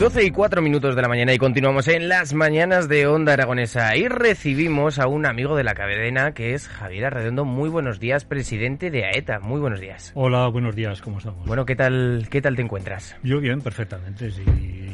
12 0.00 0.24
y 0.24 0.30
4 0.30 0.62
minutos 0.62 0.96
de 0.96 1.02
la 1.02 1.08
mañana 1.08 1.34
y 1.34 1.36
continuamos 1.36 1.86
en 1.86 2.08
las 2.08 2.32
mañanas 2.32 2.88
de 2.88 3.06
Onda 3.06 3.34
Aragonesa 3.34 3.94
y 3.96 4.08
recibimos 4.08 4.98
a 4.98 5.06
un 5.06 5.26
amigo 5.26 5.56
de 5.56 5.62
la 5.62 5.74
cadena 5.74 6.32
que 6.32 6.54
es 6.54 6.68
Javier 6.68 7.04
Arredondo. 7.04 7.44
Muy 7.44 7.68
buenos 7.68 8.00
días, 8.00 8.24
presidente 8.24 8.90
de 8.90 9.04
AETA. 9.04 9.40
Muy 9.40 9.60
buenos 9.60 9.78
días. 9.78 10.12
Hola, 10.14 10.48
buenos 10.48 10.74
días, 10.74 11.02
¿cómo 11.02 11.18
estamos? 11.18 11.46
Bueno, 11.46 11.66
¿qué 11.66 11.76
tal, 11.76 12.28
qué 12.30 12.40
tal 12.40 12.56
te 12.56 12.62
encuentras? 12.62 13.14
Yo 13.22 13.40
bien, 13.40 13.60
perfectamente. 13.60 14.30
Sí. 14.30 14.42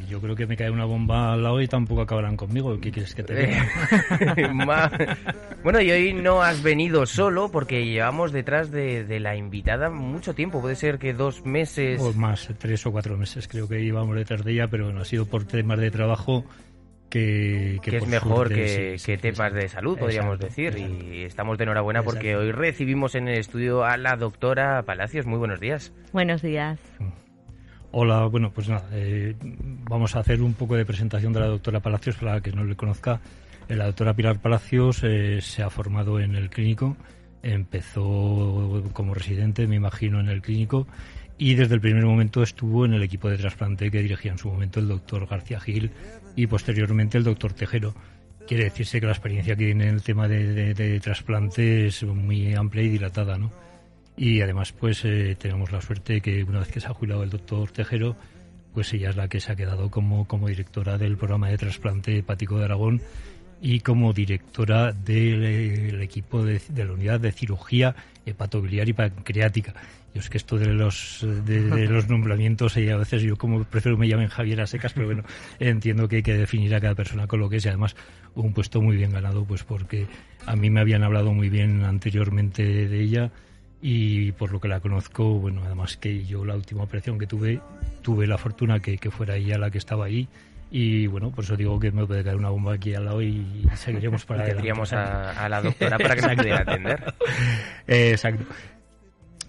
Yo 0.08 0.20
creo 0.20 0.34
que 0.36 0.46
me 0.46 0.56
cae 0.56 0.70
una 0.70 0.84
bomba 0.84 1.32
al 1.32 1.42
lado 1.42 1.60
y 1.60 1.68
tampoco 1.68 2.00
acabarán 2.00 2.36
conmigo. 2.36 2.78
¿Qué 2.80 2.90
quieres 2.90 3.14
que 3.14 3.22
te 3.22 3.34
diga? 3.34 3.68
bueno, 5.64 5.80
y 5.80 5.90
hoy 5.90 6.14
no 6.14 6.42
has 6.42 6.62
venido 6.62 7.06
solo 7.06 7.50
porque 7.50 7.84
llevamos 7.84 8.32
detrás 8.32 8.70
de, 8.70 9.04
de, 9.04 9.20
la 9.20 9.36
invitada 9.36 9.90
mucho 9.90 10.34
tiempo. 10.34 10.60
Puede 10.60 10.76
ser 10.76 10.98
que 10.98 11.12
dos 11.12 11.44
meses... 11.44 12.00
O 12.00 12.12
más, 12.12 12.48
tres 12.58 12.86
o 12.86 12.92
cuatro 12.92 13.16
meses 13.16 13.48
creo 13.48 13.68
que 13.68 13.80
íbamos 13.80 14.14
detrás 14.14 14.44
de 14.44 14.52
ella, 14.52 14.68
pero 14.68 14.92
ha 15.02 15.04
sido 15.04 15.26
por 15.26 15.44
temas 15.44 15.78
de 15.78 15.90
trabajo 15.90 16.44
que, 17.08 17.78
que, 17.82 17.96
es 17.96 18.06
mejor 18.06 18.48
que, 18.48 18.96
que, 19.04 19.16
temas 19.16 19.52
de 19.52 19.68
salud, 19.68 19.98
podríamos 19.98 20.38
decir. 20.38 20.76
Y 20.78 21.22
estamos 21.22 21.58
de 21.58 21.64
enhorabuena 21.64 22.02
porque 22.02 22.36
hoy 22.36 22.52
recibimos 22.52 23.14
en 23.14 23.28
el 23.28 23.38
estudio 23.38 23.84
a 23.84 23.96
la 23.96 24.16
doctora 24.16 24.82
Palacios. 24.82 25.26
Muy 25.26 25.38
buenos 25.38 25.60
días. 25.60 25.92
Buenos 26.12 26.42
días. 26.42 26.80
Hola, 27.92 28.26
bueno, 28.26 28.50
pues 28.52 28.68
nada, 28.68 28.86
eh, 28.92 29.34
vamos 29.40 30.16
a 30.16 30.20
hacer 30.20 30.42
un 30.42 30.54
poco 30.54 30.76
de 30.76 30.84
presentación 30.84 31.32
de 31.32 31.40
la 31.40 31.46
doctora 31.46 31.80
Palacios, 31.80 32.16
para 32.16 32.34
la 32.34 32.40
que 32.40 32.52
no 32.52 32.64
le 32.64 32.76
conozca. 32.76 33.20
La 33.68 33.86
doctora 33.86 34.14
Pilar 34.14 34.38
Palacios 34.40 35.02
eh, 35.02 35.40
se 35.40 35.62
ha 35.62 35.70
formado 35.70 36.20
en 36.20 36.34
el 36.34 36.50
clínico, 36.50 36.96
empezó 37.42 38.82
como 38.92 39.14
residente, 39.14 39.66
me 39.66 39.76
imagino, 39.76 40.20
en 40.20 40.28
el 40.28 40.42
clínico 40.42 40.86
y 41.38 41.54
desde 41.54 41.74
el 41.74 41.80
primer 41.80 42.04
momento 42.04 42.42
estuvo 42.42 42.84
en 42.84 42.94
el 42.94 43.02
equipo 43.02 43.28
de 43.28 43.36
trasplante 43.36 43.90
que 43.90 44.02
dirigía 44.02 44.32
en 44.32 44.38
su 44.38 44.48
momento 44.48 44.80
el 44.80 44.88
doctor 44.88 45.26
García 45.26 45.60
Gil 45.60 45.90
y 46.34 46.46
posteriormente 46.46 47.18
el 47.18 47.24
doctor 47.24 47.52
Tejero. 47.52 47.94
Quiere 48.46 48.64
decirse 48.64 49.00
que 49.00 49.06
la 49.06 49.12
experiencia 49.12 49.56
que 49.56 49.66
tiene 49.66 49.88
en 49.88 49.94
el 49.94 50.02
tema 50.02 50.28
de, 50.28 50.72
de, 50.72 51.00
trasplante 51.00 51.88
es 51.88 52.02
muy 52.04 52.54
amplia 52.54 52.84
y 52.84 52.88
dilatada, 52.88 53.36
¿no? 53.38 53.50
Y 54.16 54.40
además, 54.40 54.72
pues 54.72 55.04
eh, 55.04 55.36
tenemos 55.38 55.72
la 55.72 55.82
suerte 55.82 56.20
que 56.20 56.44
una 56.44 56.60
vez 56.60 56.68
que 56.68 56.80
se 56.80 56.86
ha 56.86 56.94
jubilado 56.94 57.22
el 57.22 57.30
doctor 57.30 57.70
Tejero, 57.70 58.16
pues 58.72 58.92
ella 58.94 59.10
es 59.10 59.16
la 59.16 59.28
que 59.28 59.40
se 59.40 59.52
ha 59.52 59.56
quedado 59.56 59.90
como, 59.90 60.26
como 60.26 60.48
directora 60.48 60.96
del 60.96 61.16
programa 61.16 61.48
de 61.48 61.58
trasplante 61.58 62.18
hepático 62.18 62.58
de 62.58 62.64
Aragón 62.64 63.02
y 63.60 63.80
como 63.80 64.12
directora 64.12 64.92
del 64.92 66.00
equipo 66.00 66.44
de, 66.44 66.60
de, 66.68 66.84
la 66.84 66.92
unidad 66.92 67.20
de 67.20 67.32
cirugía 67.32 67.94
hepatobiliar 68.24 68.88
y 68.88 68.92
pancreática. 68.92 69.74
Yo 70.16 70.20
es 70.20 70.30
que 70.30 70.38
esto 70.38 70.56
de 70.56 70.72
los, 70.72 71.26
de, 71.44 71.60
los 71.88 72.08
nombramientos, 72.08 72.74
y 72.78 72.88
a 72.88 72.96
veces 72.96 73.20
yo 73.20 73.36
como 73.36 73.64
prefiero 73.64 73.98
me 73.98 74.08
llamen 74.08 74.28
Javier 74.28 74.62
a 74.62 74.66
secas, 74.66 74.94
pero 74.94 75.04
bueno, 75.04 75.24
entiendo 75.58 76.08
que 76.08 76.16
hay 76.16 76.22
que 76.22 76.32
definir 76.32 76.74
a 76.74 76.80
cada 76.80 76.94
persona 76.94 77.26
con 77.26 77.38
lo 77.38 77.50
que 77.50 77.56
es 77.56 77.66
y 77.66 77.68
además 77.68 77.94
un 78.34 78.54
puesto 78.54 78.80
muy 78.80 78.96
bien 78.96 79.12
ganado, 79.12 79.44
pues 79.44 79.62
porque 79.62 80.06
a 80.46 80.56
mí 80.56 80.70
me 80.70 80.80
habían 80.80 81.02
hablado 81.02 81.34
muy 81.34 81.50
bien 81.50 81.84
anteriormente 81.84 82.64
de 82.64 82.98
ella 82.98 83.30
y 83.82 84.32
por 84.32 84.52
lo 84.52 84.58
que 84.58 84.68
la 84.68 84.80
conozco, 84.80 85.34
bueno, 85.34 85.60
además 85.66 85.98
que 85.98 86.24
yo 86.24 86.46
la 86.46 86.56
última 86.56 86.84
operación 86.84 87.18
que 87.18 87.26
tuve, 87.26 87.60
tuve 88.00 88.26
la 88.26 88.38
fortuna 88.38 88.80
que, 88.80 88.96
que 88.96 89.10
fuera 89.10 89.36
ella 89.36 89.58
la 89.58 89.70
que 89.70 89.76
estaba 89.76 90.06
ahí 90.06 90.30
y 90.70 91.08
bueno, 91.08 91.30
por 91.30 91.44
eso 91.44 91.56
digo 91.56 91.78
que 91.78 91.92
me 91.92 92.06
puede 92.06 92.24
caer 92.24 92.36
una 92.36 92.48
bomba 92.48 92.72
aquí 92.72 92.94
al 92.94 93.04
lado 93.04 93.20
y 93.20 93.68
seguiremos 93.74 94.24
para 94.24 94.40
adelante. 94.44 94.62
Tendríamos 94.62 94.94
a, 94.94 95.44
a, 95.44 95.48
la 95.50 95.60
doctora 95.60 95.98
para 95.98 96.14
que 96.14 96.22
se 96.22 96.36
pudiera 96.36 96.62
atender. 96.62 97.14
Eh, 97.86 98.10
exacto. 98.12 98.46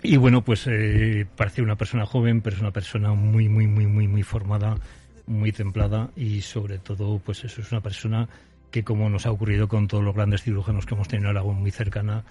Y 0.03 0.17
bueno, 0.17 0.43
pues 0.43 0.67
eh, 0.67 1.25
parece 1.35 1.61
una 1.61 1.75
persona 1.75 2.05
joven, 2.05 2.41
pero 2.41 2.55
es 2.55 2.61
una 2.61 2.71
persona 2.71 3.13
muy, 3.13 3.49
muy, 3.49 3.67
muy, 3.67 3.87
muy, 3.87 4.07
muy 4.07 4.23
formada, 4.23 4.77
muy 5.25 5.51
templada 5.51 6.11
y 6.15 6.41
sobre 6.41 6.77
todo, 6.77 7.19
pues 7.19 7.43
eso 7.43 7.61
es 7.61 7.71
una 7.71 7.81
persona 7.81 8.29
que 8.71 8.83
como 8.83 9.09
nos 9.09 9.25
ha 9.25 9.31
ocurrido 9.31 9.67
con 9.67 9.87
todos 9.87 10.03
los 10.03 10.15
grandes 10.15 10.43
cirujanos 10.43 10.85
que 10.85 10.93
hemos 10.93 11.07
tenido 11.07 11.29
en 11.29 11.37
Aragón, 11.37 11.61
muy 11.61 11.71
cercana 11.71 12.23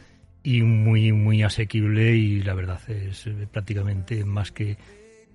y 0.43 0.63
muy, 0.63 1.13
muy 1.13 1.43
asequible 1.43 2.15
y 2.15 2.43
la 2.43 2.55
verdad 2.55 2.81
es 2.89 3.27
eh, 3.27 3.49
prácticamente 3.51 4.25
más 4.25 4.53
que 4.53 4.77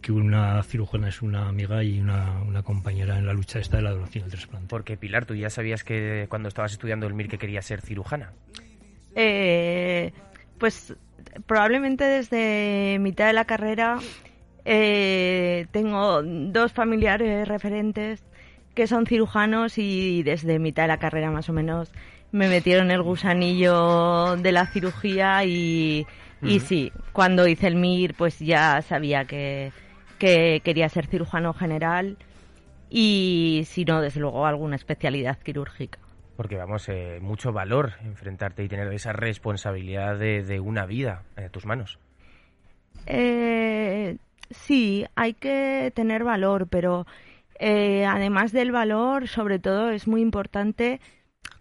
que 0.02 0.12
una 0.12 0.62
cirujana 0.64 1.10
es 1.10 1.22
una 1.22 1.48
amiga 1.48 1.84
y 1.84 2.00
una, 2.00 2.42
una, 2.42 2.64
compañera 2.64 3.18
en 3.18 3.28
la 3.28 3.34
lucha 3.34 3.60
esta 3.60 3.78
de 3.78 3.84
la 3.84 3.92
donación 3.92 4.24
del 4.24 4.32
trasplante. 4.32 4.68
Porque 4.68 4.98
Pilar, 4.98 5.26
¿tú 5.26 5.36
ya 5.36 5.50
sabías 5.50 5.84
que 5.84 6.26
cuando 6.28 6.50
estabas 6.50 6.72
estudiando 6.72 7.06
el 7.08 7.14
MIR 7.14 7.30
que 7.30 7.38
querías 7.38 7.66
ser 7.66 7.82
cirujana? 7.82 8.34
Eh, 9.16 10.12
pues 10.58 10.96
probablemente 11.46 12.04
desde 12.04 12.98
mitad 13.00 13.28
de 13.28 13.34
la 13.34 13.46
carrera 13.46 14.00
eh, 14.66 15.68
tengo 15.72 16.22
dos 16.24 16.72
familiares 16.72 17.48
referentes 17.48 18.24
que 18.76 18.88
son 18.88 19.06
cirujanos 19.06 19.78
y 19.78 20.24
desde 20.24 20.60
mitad 20.60 20.84
de 20.84 20.88
la 20.90 20.98
carrera 20.98 21.32
más 21.32 21.50
o 21.50 21.54
menos 21.54 21.92
me 22.32 22.48
metieron 22.48 22.92
el 22.92 23.02
gusanillo 23.02 24.38
de 24.38 24.52
la 24.52 24.66
cirugía 24.68 25.44
y, 25.44 26.08
y 26.42 26.60
sí, 26.62 26.92
cuando 27.12 27.48
hice 27.48 27.68
el 27.68 27.76
MIR 27.76 28.14
pues 28.14 28.40
ya 28.40 28.82
sabía 28.82 29.26
que 29.26 29.72
que 30.22 30.62
quería 30.64 30.88
ser 30.88 31.08
cirujano 31.08 31.52
general 31.52 32.16
y 32.92 33.64
si 33.66 33.86
no, 33.86 34.02
desde 34.02 34.20
luego, 34.20 34.46
alguna 34.46 34.76
especialidad 34.76 35.40
quirúrgica. 35.40 35.98
Porque 36.42 36.58
vamos, 36.58 36.90
eh, 36.90 37.20
mucho 37.22 37.54
valor 37.54 37.94
enfrentarte 38.04 38.64
y 38.64 38.68
tener 38.68 38.92
esa 38.92 39.14
responsabilidad 39.14 40.18
de, 40.18 40.60
una 40.60 40.88
vida 40.88 41.22
en 41.38 41.52
tus 41.52 41.68
manos. 41.68 42.00
Eh, 43.06 44.18
sí, 44.50 45.06
hay 45.14 45.36
que 45.36 45.92
tener 45.94 46.24
valor, 46.24 46.66
pero 46.66 47.06
eh, 47.60 48.06
además 48.06 48.54
del 48.54 48.72
valor, 48.72 49.28
sobre 49.28 49.60
todo 49.60 49.92
es 49.92 50.08
muy 50.08 50.22
importante, 50.22 51.00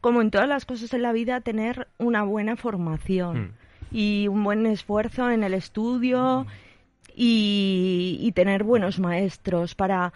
como 0.01 0.23
en 0.23 0.31
todas 0.31 0.49
las 0.49 0.65
cosas 0.65 0.95
en 0.95 1.03
la 1.03 1.13
vida, 1.13 1.43
tener 1.43 1.89
una 1.99 2.23
buena 2.23 2.57
formación 2.57 3.41
mm. 3.41 3.55
y 3.91 4.29
un 4.29 4.43
buen 4.43 4.65
esfuerzo 4.65 5.31
en 5.31 5.45
el 5.45 5.53
estudio. 5.53 6.47
Mm 6.47 6.71
y, 7.15 8.33
tener 8.35 8.65
buenos 8.65 8.99
maestros 8.99 9.75
para 9.75 10.13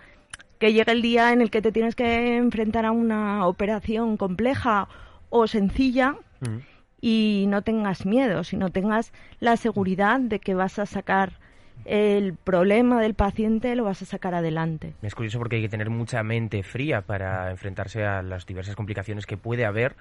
que 0.58 0.72
llegue 0.72 0.92
el 0.92 1.02
día 1.02 1.32
en 1.32 1.40
el 1.40 1.50
que 1.50 1.62
te 1.62 1.72
tienes 1.72 1.94
que 1.94 2.36
enfrentar 2.36 2.84
a 2.84 2.92
una 2.92 3.46
operación 3.46 4.16
compleja 4.16 4.88
o 5.30 5.46
sencilla 5.46 6.16
mm. 6.40 6.58
y 7.00 7.46
no 7.48 7.62
tengas 7.62 8.06
miedo, 8.06 8.44
sino 8.44 8.70
tengas 8.70 9.12
la 9.40 9.56
seguridad 9.56 10.20
de 10.20 10.38
que 10.38 10.54
vas 10.54 10.78
a 10.78 10.86
sacar 10.86 11.38
el 11.84 12.34
problema 12.34 13.00
del 13.00 13.14
paciente 13.14 13.74
lo 13.74 13.84
vas 13.84 14.00
a 14.02 14.06
sacar 14.06 14.34
adelante. 14.34 14.94
Es 15.02 15.14
curioso 15.14 15.38
porque 15.38 15.56
hay 15.56 15.62
que 15.62 15.68
tener 15.68 15.90
mucha 15.90 16.22
mente 16.22 16.62
fría 16.62 17.02
para 17.02 17.50
enfrentarse 17.50 18.04
a 18.04 18.22
las 18.22 18.46
diversas 18.46 18.74
complicaciones 18.74 19.26
que 19.26 19.36
puede 19.36 19.66
haber, 19.66 19.94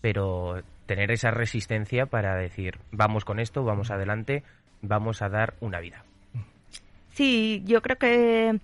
pero 0.00 0.62
tener 0.86 1.10
esa 1.10 1.30
resistencia 1.30 2.06
para 2.06 2.36
decir, 2.36 2.78
vamos 2.90 3.24
con 3.24 3.38
esto, 3.38 3.64
vamos 3.64 3.90
adelante, 3.90 4.44
vamos 4.80 5.20
a 5.20 5.28
dar 5.28 5.54
una 5.60 5.80
vida. 5.80 6.04
Sí, 7.12 7.62
yo 7.66 7.82
creo 7.82 7.96
que, 7.96 8.58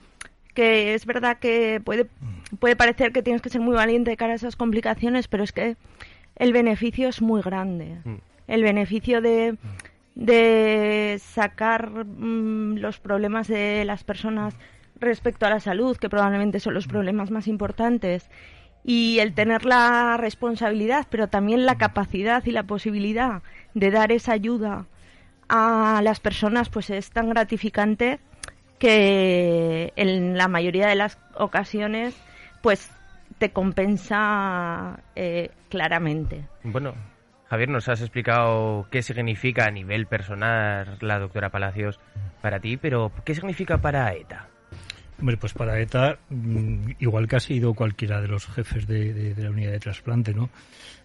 que 0.55 0.95
es 0.95 1.07
verdad 1.07 1.39
que 1.39 1.81
puede, 1.85 2.07
puede 2.59 2.77
parecer 2.77 3.13
que 3.13 3.23
tienes 3.23 3.43
que 3.43 3.49
ser 3.49 3.61
muy 3.61 3.75
valiente 3.75 4.11
de 4.11 4.17
cara 4.17 4.33
a 4.33 4.37
esas 4.37 4.57
complicaciones, 4.57 5.29
pero 5.29 5.45
es 5.45 5.53
que 5.53 5.77
el 6.37 6.53
beneficio 6.53 7.09
es 7.09 7.23
muy 7.23 7.43
grande. 7.43 7.99
Mm. 8.05 8.17
El 8.49 8.63
beneficio 8.63 9.21
de, 9.21 9.57
de 10.15 11.21
sacar 11.23 11.91
mm, 12.05 12.77
los 12.77 13.01
problemas 13.01 13.49
de 13.49 13.85
las 13.85 14.05
personas 14.05 14.55
respecto 14.99 15.47
a 15.47 15.51
la 15.51 15.61
salud, 15.61 15.97
que 15.97 16.09
probablemente 16.09 16.61
son 16.61 16.75
los 16.75 16.87
problemas 16.87 17.31
más 17.31 17.49
importantes, 17.49 18.29
y 18.85 19.19
el 19.21 19.35
tener 19.35 19.65
la 19.65 20.17
responsabilidad, 20.17 21.07
pero 21.09 21.29
también 21.29 21.67
la 21.67 21.79
capacidad 21.79 22.45
y 22.45 22.51
la 22.51 22.65
posibilidad 22.65 23.43
de 23.75 23.91
dar 23.91 24.11
esa 24.13 24.33
ayuda 24.33 24.87
a 25.49 26.01
las 26.03 26.21
personas, 26.21 26.69
pues 26.69 26.91
es 26.91 27.11
tan 27.11 27.29
gratificante 27.29 28.19
que 28.83 29.93
en 29.95 30.37
la 30.37 30.49
mayoría 30.49 30.89
de 30.89 30.97
las 30.97 31.17
ocasiones, 31.35 32.17
pues 32.63 32.91
te 33.39 33.51
compensa 33.53 34.99
eh, 35.15 35.51
claramente. 35.69 36.45
Bueno, 36.65 36.93
Javier, 37.49 37.69
nos 37.69 37.89
has 37.89 38.01
explicado 38.01 38.89
qué 38.91 39.03
significa 39.03 39.67
a 39.67 39.71
nivel 39.71 40.07
personal 40.07 40.99
la 41.01 41.21
doctora 41.21 41.51
Palacios 41.51 42.01
para 42.41 42.59
ti, 42.59 42.77
pero 42.77 43.13
¿qué 43.25 43.37
significa 43.37 43.79
para 43.79 44.13
ETA? 44.15 44.49
Hombre, 45.21 45.37
pues 45.37 45.53
para 45.53 45.79
ETA, 45.79 46.19
mm, 46.31 46.91
igual 46.99 47.29
que 47.29 47.37
ha 47.37 47.41
sido 47.41 47.75
cualquiera 47.75 48.21
de 48.21 48.27
los 48.27 48.47
jefes 48.49 48.89
de, 48.89 49.13
de- 49.15 49.35
de 49.35 49.43
la 49.45 49.51
unidad 49.51 49.71
de 49.71 49.79
trasplante, 49.79 50.35
¿no? 50.35 50.51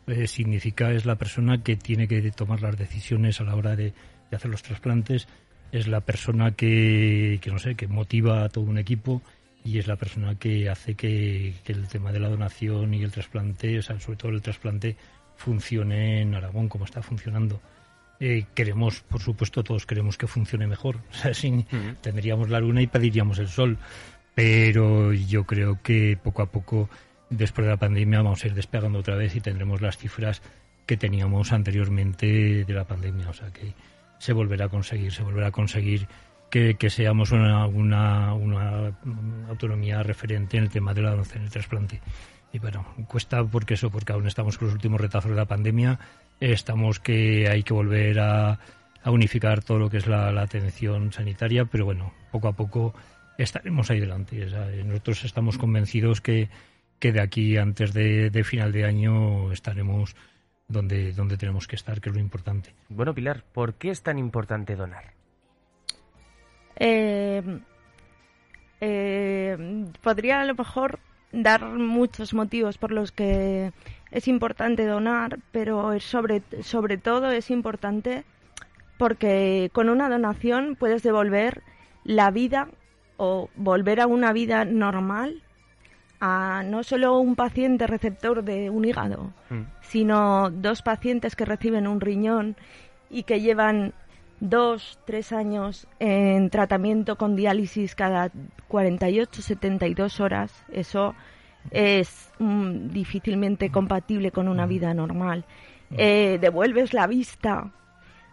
Eh, 0.08 0.26
significa 0.26 0.90
es 0.92 1.06
la 1.06 1.16
persona 1.16 1.62
que 1.62 1.76
tiene 1.76 2.08
que 2.08 2.32
tomar 2.32 2.62
las 2.64 2.76
decisiones 2.76 3.40
a 3.40 3.44
la 3.44 3.56
hora 3.56 3.76
de, 3.76 3.94
de 4.32 4.36
hacer 4.36 4.50
los 4.50 4.64
trasplantes, 4.64 5.28
es 5.72 5.88
la 5.88 6.02
persona 6.02 6.52
que, 6.52 7.40
que, 7.42 7.52
no 7.52 7.60
sé, 7.60 7.76
que 7.76 7.88
motiva 7.88 8.44
a 8.44 8.50
todo 8.50 8.64
un 8.66 8.78
equipo 8.78 9.22
y 9.64 9.80
es 9.80 9.88
la 9.88 9.98
persona 9.98 10.36
que 10.36 10.70
hace 10.70 10.96
que, 10.96 11.54
que 11.64 11.74
el 11.74 11.88
tema 11.88 12.12
de 12.12 12.20
la 12.20 12.30
donación 12.30 12.94
y 12.94 13.04
el 13.04 13.12
trasplante, 13.12 13.80
o 13.80 13.82
sea, 13.82 14.00
sobre 14.00 14.18
todo 14.18 14.32
el 14.32 14.42
trasplante, 14.42 14.96
funcione 15.36 16.22
en 16.22 16.36
Aragón 16.36 16.70
como 16.70 16.86
está 16.86 17.02
funcionando. 17.02 17.62
Eh, 18.20 18.46
queremos, 18.56 19.02
por 19.02 19.22
supuesto, 19.22 19.64
todos 19.64 19.86
queremos 19.86 20.18
que 20.18 20.28
funcione 20.28 20.68
mejor. 20.68 21.00
O 21.12 21.14
sea, 21.14 21.34
sí, 21.34 21.66
tendríamos 22.02 22.50
la 22.50 22.60
luna 22.60 22.82
y 22.82 22.88
pediríamos 22.88 23.40
el 23.40 23.48
sol. 23.48 23.78
Pero 24.34 25.14
yo 25.14 25.46
creo 25.46 25.80
que 25.82 26.18
poco 26.22 26.44
a 26.44 26.52
poco, 26.52 26.90
después 27.30 27.66
de 27.66 27.72
la 27.72 27.78
pandemia, 27.78 28.22
vamos 28.22 28.44
a 28.44 28.48
ir 28.48 28.54
despegando 28.54 29.00
otra 29.00 29.16
vez 29.16 29.36
y 29.36 29.42
tendremos 29.42 29.82
las 29.82 29.98
cifras 29.98 30.42
que 30.86 30.98
teníamos 30.98 31.52
anteriormente 31.52 32.64
de 32.64 32.74
la 32.74 32.86
pandemia. 32.86 33.30
O 33.30 33.34
sea 33.34 33.52
que 33.52 33.74
se 34.20 34.34
volverá 34.34 34.66
a 34.66 34.70
conseguir, 34.70 35.12
se 35.12 35.24
volverá 35.24 35.48
a 35.48 35.52
conseguir 35.52 36.08
que, 36.50 36.76
que 36.76 36.90
seamos 36.90 37.32
una, 37.32 37.66
una, 37.68 38.34
una 38.34 38.98
autonomía 39.50 40.04
referente 40.04 40.58
en 40.58 40.64
el 40.64 40.70
tema 40.70 40.94
de 40.94 41.02
la 41.02 41.12
donación 41.12 41.44
y 41.44 41.46
el 41.46 41.52
trasplante. 41.52 42.02
Y 42.54 42.60
bueno, 42.60 42.86
cuesta 43.08 43.44
porque 43.44 43.74
eso, 43.74 43.90
porque 43.90 44.14
aún 44.14 44.28
estamos 44.28 44.58
con 44.58 44.68
los 44.68 44.76
últimos 44.76 45.02
retazos 45.02 45.32
de 45.32 45.38
la 45.38 45.46
pandemia, 45.46 46.00
estamos 46.40 47.00
que 47.00 47.50
hay 47.50 47.64
que 47.64 47.74
volver 47.74 48.20
a, 48.20 48.60
a 49.04 49.12
unificar 49.12 49.64
todo 49.64 49.80
lo 49.80 49.90
que 49.90 49.98
es 49.98 50.08
la, 50.08 50.32
la 50.32 50.44
atención 50.44 51.12
sanitaria, 51.12 51.66
pero 51.66 51.86
bueno, 51.86 52.14
poco 52.32 52.48
a 52.48 52.54
poco 52.54 52.94
estaremos 53.38 53.92
ahí 53.92 54.00
delante. 54.00 54.46
O 54.46 54.50
sea, 54.50 54.66
nosotros 54.86 55.26
estamos 55.26 55.58
convencidos 55.58 56.22
que, 56.22 56.50
que 57.00 57.12
de 57.12 57.22
aquí 57.22 57.58
antes 57.58 57.94
de 57.94 58.44
final 58.46 58.72
de 58.72 58.86
año 58.86 59.52
estaremos 59.52 60.16
donde, 60.68 61.14
donde 61.14 61.38
tenemos 61.38 61.68
que 61.68 61.76
estar, 61.76 62.02
que 62.02 62.10
es 62.10 62.16
lo 62.16 62.22
importante. 62.22 62.74
Bueno, 62.90 63.14
Pilar, 63.14 63.44
¿por 63.54 63.76
qué 63.76 63.90
es 63.90 64.02
tan 64.02 64.18
importante 64.18 64.76
donar? 64.76 65.14
Eh, 66.76 67.42
eh, 68.82 69.86
podría 70.02 70.42
a 70.42 70.46
lo 70.46 70.56
mejor 70.56 71.00
dar 71.32 71.66
muchos 71.66 72.34
motivos 72.34 72.78
por 72.78 72.92
los 72.92 73.12
que 73.12 73.72
es 74.12 74.28
importante 74.28 74.86
donar, 74.86 75.40
pero 75.52 75.94
es 75.94 76.04
sobre, 76.04 76.44
sobre 76.62 76.98
todo 76.98 77.32
es 77.32 77.50
importante 77.50 78.24
porque 78.98 79.70
con 79.74 79.90
una 79.90 80.10
donación 80.10 80.76
puedes 80.76 81.04
devolver 81.04 81.62
la 82.04 82.32
vida 82.32 82.70
o 83.18 83.50
volver 83.56 84.00
a 84.00 84.08
una 84.08 84.32
vida 84.34 84.66
normal 84.66 85.44
a 86.20 86.64
no 86.66 86.84
solo 86.84 87.20
un 87.20 87.36
paciente 87.36 87.86
receptor 87.88 88.44
de 88.44 88.70
un 88.70 88.86
hígado, 88.86 89.32
Mm. 89.50 89.62
sino 89.82 90.50
dos 90.50 90.82
pacientes 90.82 91.36
que 91.36 91.46
reciben 91.46 91.88
un 91.88 92.02
riñón 92.02 92.56
y 93.10 93.24
que 93.24 93.40
llevan 93.42 93.94
dos, 94.40 95.00
tres 95.06 95.32
años 95.32 95.88
en 96.00 96.50
tratamiento 96.50 97.16
con 97.18 97.36
diálisis 97.36 97.96
cada 97.96 98.32
48, 98.68 99.42
72 99.42 100.20
horas. 100.20 100.52
Eso 100.72 101.16
es 101.72 102.32
mm, 102.40 102.90
difícilmente 102.90 103.72
compatible 103.72 104.32
con 104.32 104.48
una 104.48 104.66
vida 104.66 104.94
normal. 104.94 105.46
Eh, 105.92 106.38
devuelves 106.42 106.94
la 106.94 107.08
vista 107.08 107.72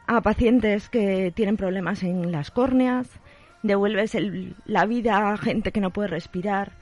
a 0.06 0.20
pacientes 0.20 0.88
que 0.88 1.32
tienen 1.34 1.56
problemas 1.56 2.02
en 2.02 2.30
las 2.32 2.50
córneas, 2.50 3.08
devuelves 3.62 4.14
el- 4.14 4.54
la 4.66 4.84
vida 4.86 5.30
a 5.32 5.36
gente 5.38 5.72
que 5.72 5.80
no 5.80 5.90
puede 5.90 6.08
respirar 6.08 6.72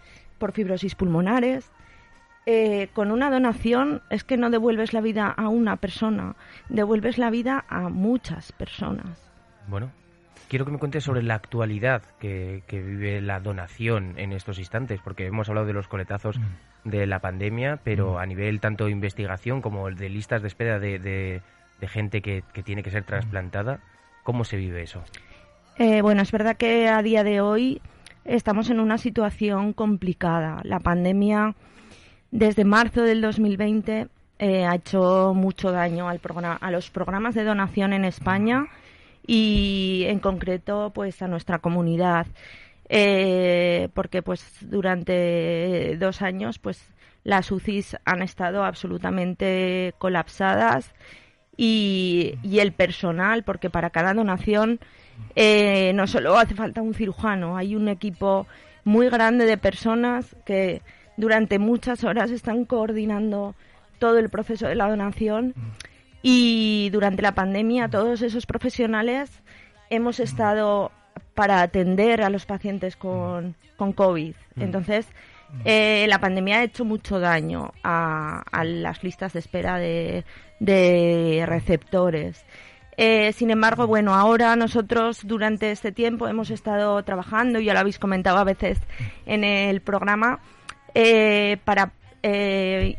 por 0.42 0.50
fibrosis 0.50 0.96
pulmonares. 0.96 1.70
Eh, 2.46 2.88
con 2.94 3.12
una 3.12 3.30
donación 3.30 4.02
es 4.10 4.24
que 4.24 4.36
no 4.36 4.50
devuelves 4.50 4.92
la 4.92 5.00
vida 5.00 5.28
a 5.28 5.46
una 5.48 5.76
persona, 5.76 6.34
devuelves 6.68 7.16
la 7.16 7.30
vida 7.30 7.64
a 7.68 7.88
muchas 7.88 8.50
personas. 8.50 9.30
Bueno, 9.68 9.92
quiero 10.48 10.64
que 10.64 10.72
me 10.72 10.78
cuentes 10.78 11.04
sobre 11.04 11.22
la 11.22 11.36
actualidad 11.36 12.02
que, 12.18 12.64
que 12.66 12.82
vive 12.82 13.20
la 13.20 13.38
donación 13.38 14.14
en 14.18 14.32
estos 14.32 14.58
instantes, 14.58 15.00
porque 15.04 15.26
hemos 15.26 15.48
hablado 15.48 15.68
de 15.68 15.72
los 15.74 15.86
coletazos 15.86 16.40
de 16.82 17.06
la 17.06 17.20
pandemia, 17.20 17.78
pero 17.84 18.18
a 18.18 18.26
nivel 18.26 18.58
tanto 18.58 18.88
investigación 18.88 19.62
como 19.62 19.88
de 19.92 20.08
listas 20.08 20.42
de 20.42 20.48
espera 20.48 20.80
de, 20.80 20.98
de- 20.98 21.42
de 21.80 21.86
gente 21.88 22.22
que, 22.22 22.42
que 22.52 22.64
tiene 22.64 22.82
que 22.82 22.90
ser 22.90 23.04
trasplantada, 23.04 23.78
¿cómo 24.24 24.42
se 24.42 24.56
vive 24.56 24.82
eso? 24.82 25.00
Eh, 25.78 26.02
bueno, 26.02 26.22
es 26.22 26.32
verdad 26.32 26.56
que 26.56 26.88
a 26.88 27.02
día 27.02 27.22
de 27.22 27.40
hoy 27.40 27.80
estamos 28.24 28.70
en 28.70 28.80
una 28.80 28.98
situación 28.98 29.72
complicada. 29.72 30.60
La 30.64 30.80
pandemia, 30.80 31.54
desde 32.30 32.64
marzo 32.64 33.02
del 33.02 33.20
2020, 33.20 34.08
eh, 34.38 34.64
ha 34.64 34.74
hecho 34.74 35.34
mucho 35.34 35.70
daño 35.70 36.08
al 36.08 36.20
a 36.60 36.70
los 36.70 36.90
programas 36.90 37.34
de 37.34 37.44
donación 37.44 37.92
en 37.92 38.04
España 38.04 38.66
y, 39.26 40.04
en 40.08 40.18
concreto, 40.18 40.90
pues 40.94 41.22
a 41.22 41.28
nuestra 41.28 41.58
comunidad. 41.58 42.26
Eh, 42.88 43.88
porque, 43.94 44.22
pues, 44.22 44.44
durante 44.60 45.96
dos 45.98 46.22
años, 46.22 46.58
pues, 46.58 46.84
las 47.24 47.50
UCIs 47.50 47.96
han 48.04 48.22
estado 48.22 48.64
absolutamente 48.64 49.94
colapsadas 49.98 50.92
y, 51.56 52.34
y 52.42 52.58
el 52.58 52.72
personal, 52.72 53.44
porque 53.44 53.70
para 53.70 53.90
cada 53.90 54.12
donación 54.12 54.80
eh, 55.34 55.92
no 55.94 56.06
solo 56.06 56.36
hace 56.38 56.54
falta 56.54 56.82
un 56.82 56.94
cirujano, 56.94 57.56
hay 57.56 57.74
un 57.74 57.88
equipo 57.88 58.46
muy 58.84 59.08
grande 59.08 59.46
de 59.46 59.56
personas 59.56 60.36
que 60.44 60.82
durante 61.16 61.58
muchas 61.58 62.04
horas 62.04 62.30
están 62.30 62.64
coordinando 62.64 63.54
todo 63.98 64.18
el 64.18 64.30
proceso 64.30 64.66
de 64.66 64.74
la 64.74 64.88
donación 64.88 65.54
y 66.22 66.90
durante 66.90 67.22
la 67.22 67.34
pandemia 67.34 67.88
todos 67.88 68.22
esos 68.22 68.46
profesionales 68.46 69.30
hemos 69.90 70.20
estado 70.20 70.90
para 71.34 71.62
atender 71.62 72.22
a 72.22 72.30
los 72.30 72.46
pacientes 72.46 72.96
con, 72.96 73.54
con 73.76 73.92
COVID. 73.92 74.34
Entonces, 74.56 75.06
eh, 75.64 76.06
la 76.08 76.18
pandemia 76.18 76.58
ha 76.58 76.64
hecho 76.64 76.84
mucho 76.84 77.20
daño 77.20 77.72
a, 77.82 78.42
a 78.50 78.64
las 78.64 79.02
listas 79.04 79.32
de 79.32 79.38
espera 79.38 79.78
de, 79.78 80.24
de 80.60 81.44
receptores. 81.46 82.44
Eh, 82.96 83.32
sin 83.32 83.50
embargo, 83.50 83.86
bueno, 83.86 84.14
ahora 84.14 84.54
nosotros 84.56 85.20
durante 85.24 85.70
este 85.70 85.92
tiempo 85.92 86.28
hemos 86.28 86.50
estado 86.50 87.02
trabajando, 87.04 87.58
ya 87.58 87.72
lo 87.72 87.80
habéis 87.80 87.98
comentado 87.98 88.38
a 88.38 88.44
veces 88.44 88.78
en 89.26 89.44
el 89.44 89.80
programa, 89.80 90.40
eh, 90.94 91.56
para 91.64 91.92
eh, 92.22 92.96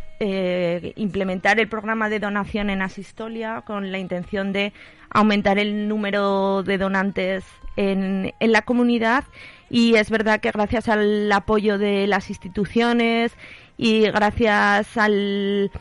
implementar 0.96 1.60
el 1.60 1.68
programa 1.68 2.10
de 2.10 2.20
donación 2.20 2.70
en 2.70 2.82
Asistolia 2.82 3.62
con 3.66 3.92
la 3.92 4.00
intención 4.00 4.52
de 4.52 4.74
aumentar 5.10 5.60
el 5.60 5.88
número 5.88 6.64
de 6.64 6.78
donantes 6.78 7.44
en, 7.76 8.34
en 8.40 8.52
la 8.52 8.64
comunidad. 8.64 9.26
Y 9.70 9.96
es 9.96 10.10
verdad 10.10 10.40
que 10.40 10.52
gracias 10.52 10.90
al 10.90 11.32
apoyo 11.32 11.78
de 11.78 12.08
las 12.08 12.30
instituciones 12.30 13.36
y 13.78 14.02
gracias 14.12 14.98
al, 14.98 15.72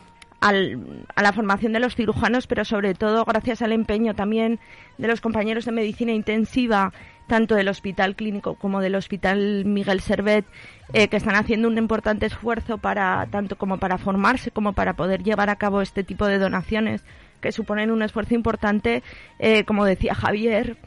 al- 0.47 1.05
a 1.15 1.21
la 1.23 1.33
formación 1.33 1.73
de 1.73 1.79
los 1.79 1.95
cirujanos, 1.95 2.47
pero 2.47 2.65
sobre 2.65 2.93
todo 2.93 3.25
gracias 3.25 3.61
al 3.61 3.71
empeño 3.71 4.13
también 4.13 4.59
de 4.97 5.07
los 5.07 5.21
compañeros 5.21 5.65
de 5.65 5.71
medicina 5.71 6.11
intensiva, 6.11 6.91
tanto 7.27 7.55
del 7.55 7.69
Hospital 7.69 8.15
Clínico 8.15 8.55
como 8.55 8.81
del 8.81 8.95
Hospital 8.95 9.63
Miguel 9.65 10.01
Servet, 10.01 10.45
eh, 10.93 11.07
que 11.07 11.17
están 11.17 11.35
haciendo 11.35 11.67
un 11.67 11.77
importante 11.77 12.25
esfuerzo 12.25 12.77
para 12.77 13.25
tanto 13.31 13.57
como 13.57 13.77
para 13.77 13.97
formarse 13.97 14.51
como 14.51 14.73
para 14.73 14.93
poder 14.95 15.23
llevar 15.23 15.49
a 15.49 15.55
cabo 15.55 15.81
este 15.81 16.03
tipo 16.03 16.27
de 16.27 16.37
donaciones 16.39 17.03
que 17.41 17.51
suponen 17.51 17.91
un 17.91 18.01
esfuerzo 18.03 18.35
importante, 18.35 19.03
eh, 19.39 19.63
como 19.65 19.85
decía 19.85 20.13
Javier. 20.15 20.77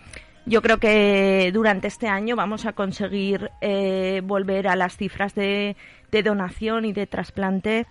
yo 0.48 0.62
creo 0.62 0.78
que 0.78 1.50
durante 1.52 1.88
este 1.88 2.06
año 2.08 2.36
vamos 2.36 2.66
a 2.66 2.72
conseguir 2.72 3.50
eh, 3.60 4.20
volver 4.24 4.68
a 4.68 4.76
las 4.76 4.96
cifras 4.96 5.34
de, 5.34 5.74
de 6.12 6.22
donación 6.22 6.84
y 6.84 6.92
de 6.92 7.06
trasplante 7.08 7.86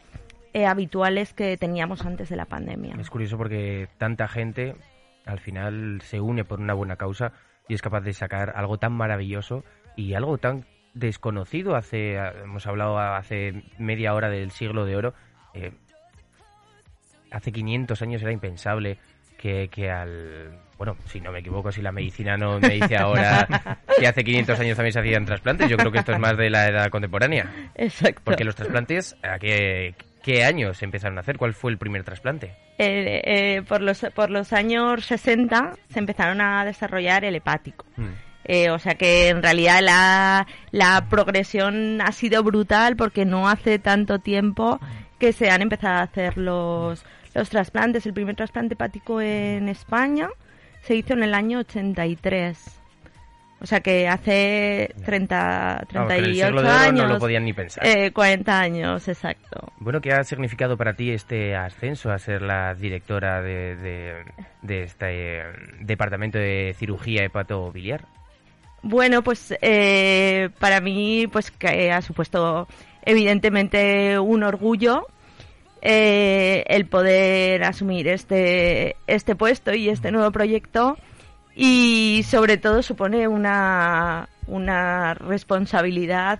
eh, 0.56 0.66
habituales 0.66 1.34
que 1.34 1.58
teníamos 1.58 2.06
antes 2.06 2.30
de 2.30 2.38
la 2.38 2.46
pandemia. 2.46 2.96
Es 2.98 3.10
curioso 3.10 3.38
porque 3.38 3.90
tanta 3.98 4.30
gente 4.30 4.78
al 5.26 5.42
final 5.42 6.00
se 6.02 6.22
une 6.22 6.46
por 6.46 6.62
una 6.62 6.74
buena 6.74 6.96
causa 6.96 7.34
y 7.68 7.74
es 7.74 7.82
capaz 7.82 8.00
de 8.00 8.14
sacar 8.14 8.54
algo 8.56 8.78
tan 8.78 8.94
maravilloso 8.94 9.66
y 9.98 10.14
algo 10.14 10.38
tan 10.38 10.66
desconocido. 10.94 11.76
Hace, 11.76 12.16
hemos 12.16 12.66
hablado 12.68 12.98
hace 12.98 13.64
media 13.80 14.14
hora 14.14 14.30
del 14.30 14.52
siglo 14.52 14.86
de 14.86 14.96
oro. 14.96 15.14
Eh, 15.54 15.74
hace 17.32 17.52
500 17.52 18.02
años 18.02 18.22
era 18.22 18.32
impensable 18.32 18.98
que, 19.38 19.68
que, 19.68 19.92
al... 19.92 20.58
Bueno, 20.78 20.96
si 21.08 21.20
no 21.20 21.34
me 21.34 21.40
equivoco, 21.40 21.74
si 21.74 21.82
la 21.82 21.92
medicina 21.92 22.38
no 22.38 22.62
me 22.62 22.70
dice 22.70 22.96
ahora 22.96 23.46
que 24.00 24.08
hace 24.08 24.24
500 24.24 24.58
años 24.58 24.78
también 24.78 24.94
se 24.94 25.00
hacían 25.00 25.26
trasplantes, 25.26 25.70
yo 25.70 25.76
creo 25.76 25.92
que 25.92 26.00
esto 26.00 26.14
es 26.14 26.20
más 26.20 26.38
de 26.38 26.50
la 26.50 26.70
edad 26.70 26.88
contemporánea. 26.88 27.72
Exacto. 27.76 28.22
Porque 28.24 28.46
los 28.46 28.56
trasplantes, 28.56 29.18
¿a 29.22 29.38
qué, 29.38 29.96
qué 30.26 30.44
años 30.44 30.78
se 30.78 30.86
empezaron 30.86 31.20
a 31.20 31.22
hacer? 31.22 31.38
¿Cuál 31.38 31.54
fue 31.54 31.70
el 31.70 31.78
primer 31.78 32.04
trasplante? 32.04 32.56
Eh, 32.80 33.22
eh, 33.24 33.62
por, 33.62 33.82
los, 33.82 34.04
por 34.16 34.32
los 34.32 34.54
años 34.54 35.06
60 35.06 35.74
se 35.88 36.00
empezaron 36.00 36.42
a 36.42 36.66
desarrollar 36.66 37.24
el 37.24 37.36
hepático. 37.36 37.86
Hmm. 37.96 38.14
Eh, 38.44 38.72
o 38.72 38.80
sea 38.80 38.96
que 38.96 39.30
en 39.30 39.44
realidad 39.44 39.82
la, 39.82 40.48
la 40.72 41.08
progresión 41.10 42.02
ha 42.02 42.12
sido 42.12 42.44
brutal 42.44 42.96
porque 42.96 43.24
no 43.24 43.48
hace 43.48 43.78
tanto 43.78 44.18
tiempo 44.18 44.80
que 45.20 45.32
se 45.32 45.52
han 45.52 45.62
empezado 45.62 46.00
a 46.00 46.04
hacer 46.04 46.38
los, 46.40 47.06
los 47.36 47.50
trasplantes. 47.50 48.08
El 48.08 48.14
primer 48.14 48.36
trasplante 48.36 48.74
hepático 48.74 49.22
en 49.22 49.70
España 49.70 50.30
se 50.82 50.96
hizo 50.96 51.14
en 51.14 51.22
el 51.22 51.36
año 51.36 51.60
83. 51.60 52.80
O 53.66 53.68
sea 53.68 53.80
que 53.80 54.08
hace 54.08 54.94
30, 55.06 55.88
Vamos, 55.92 56.14
que 56.14 56.20
en 56.20 56.26
el 56.26 56.36
38 56.36 56.46
siglo 56.46 56.62
de 56.62 56.70
oro 56.70 56.78
años. 56.78 57.08
no 57.08 57.14
lo 57.14 57.18
podían 57.18 57.46
ni 57.46 57.52
pensar. 57.52 57.84
eh, 57.84 58.12
40 58.12 58.60
años, 58.60 59.08
exacto. 59.08 59.74
Bueno, 59.80 60.02
¿qué 60.02 60.14
ha 60.14 60.24
significado 60.24 60.78
para 60.78 60.94
ti 60.94 61.10
este 61.10 61.56
ascenso 61.56 62.12
a 62.12 62.20
ser 62.20 62.44
la 62.44 62.76
directora 62.76 63.42
de, 63.42 63.76
de, 63.76 64.24
de 64.62 64.84
este 64.84 65.40
eh, 65.40 65.44
departamento 65.80 66.38
de 66.38 66.76
cirugía 66.78 67.24
hepatobiliar? 67.24 68.06
Bueno, 68.84 69.24
pues 69.24 69.52
eh, 69.64 70.50
para 70.60 70.80
mí, 70.80 71.26
pues 71.32 71.50
que 71.50 71.92
ha 71.92 72.04
supuesto 72.04 72.68
evidentemente 73.04 74.20
un 74.20 74.44
orgullo 74.44 75.08
eh, 75.82 76.64
el 76.68 76.86
poder 76.86 77.64
asumir 77.64 78.08
este 78.10 78.96
este 79.08 79.36
puesto 79.36 79.74
y 79.74 79.90
este 79.90 80.12
nuevo 80.12 80.32
proyecto 80.32 80.98
y 81.56 82.24
sobre 82.28 82.58
todo 82.58 82.84
supone 82.84 83.28
una 83.28 84.30
una 84.48 85.14
responsabilidad 85.14 86.40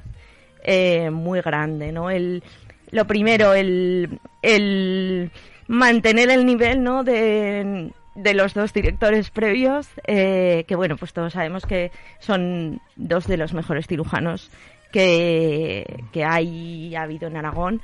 eh, 0.64 1.10
muy 1.10 1.42
grande, 1.42 1.92
¿no? 1.92 2.10
El 2.10 2.44
lo 2.92 3.08
primero 3.08 3.54
el 3.54 4.20
el 4.42 5.32
mantener 5.68 6.30
el 6.30 6.46
nivel, 6.46 6.84
¿no? 6.84 7.04
De 7.04 7.92
de 8.16 8.34
los 8.34 8.54
dos 8.54 8.74
directores 8.74 9.30
previos, 9.30 9.88
eh, 10.08 10.64
que 10.68 10.76
bueno, 10.76 10.96
pues 10.96 11.14
todos 11.14 11.34
sabemos 11.34 11.66
que 11.66 11.92
son 12.20 12.82
dos 12.96 13.28
de 13.28 13.38
los 13.38 13.54
mejores 13.54 13.88
cirujanos 13.88 14.50
que, 14.92 16.06
que 16.14 16.24
hay 16.24 16.96
ha 16.96 17.02
habido 17.02 17.28
en 17.28 17.36
Aragón. 17.36 17.82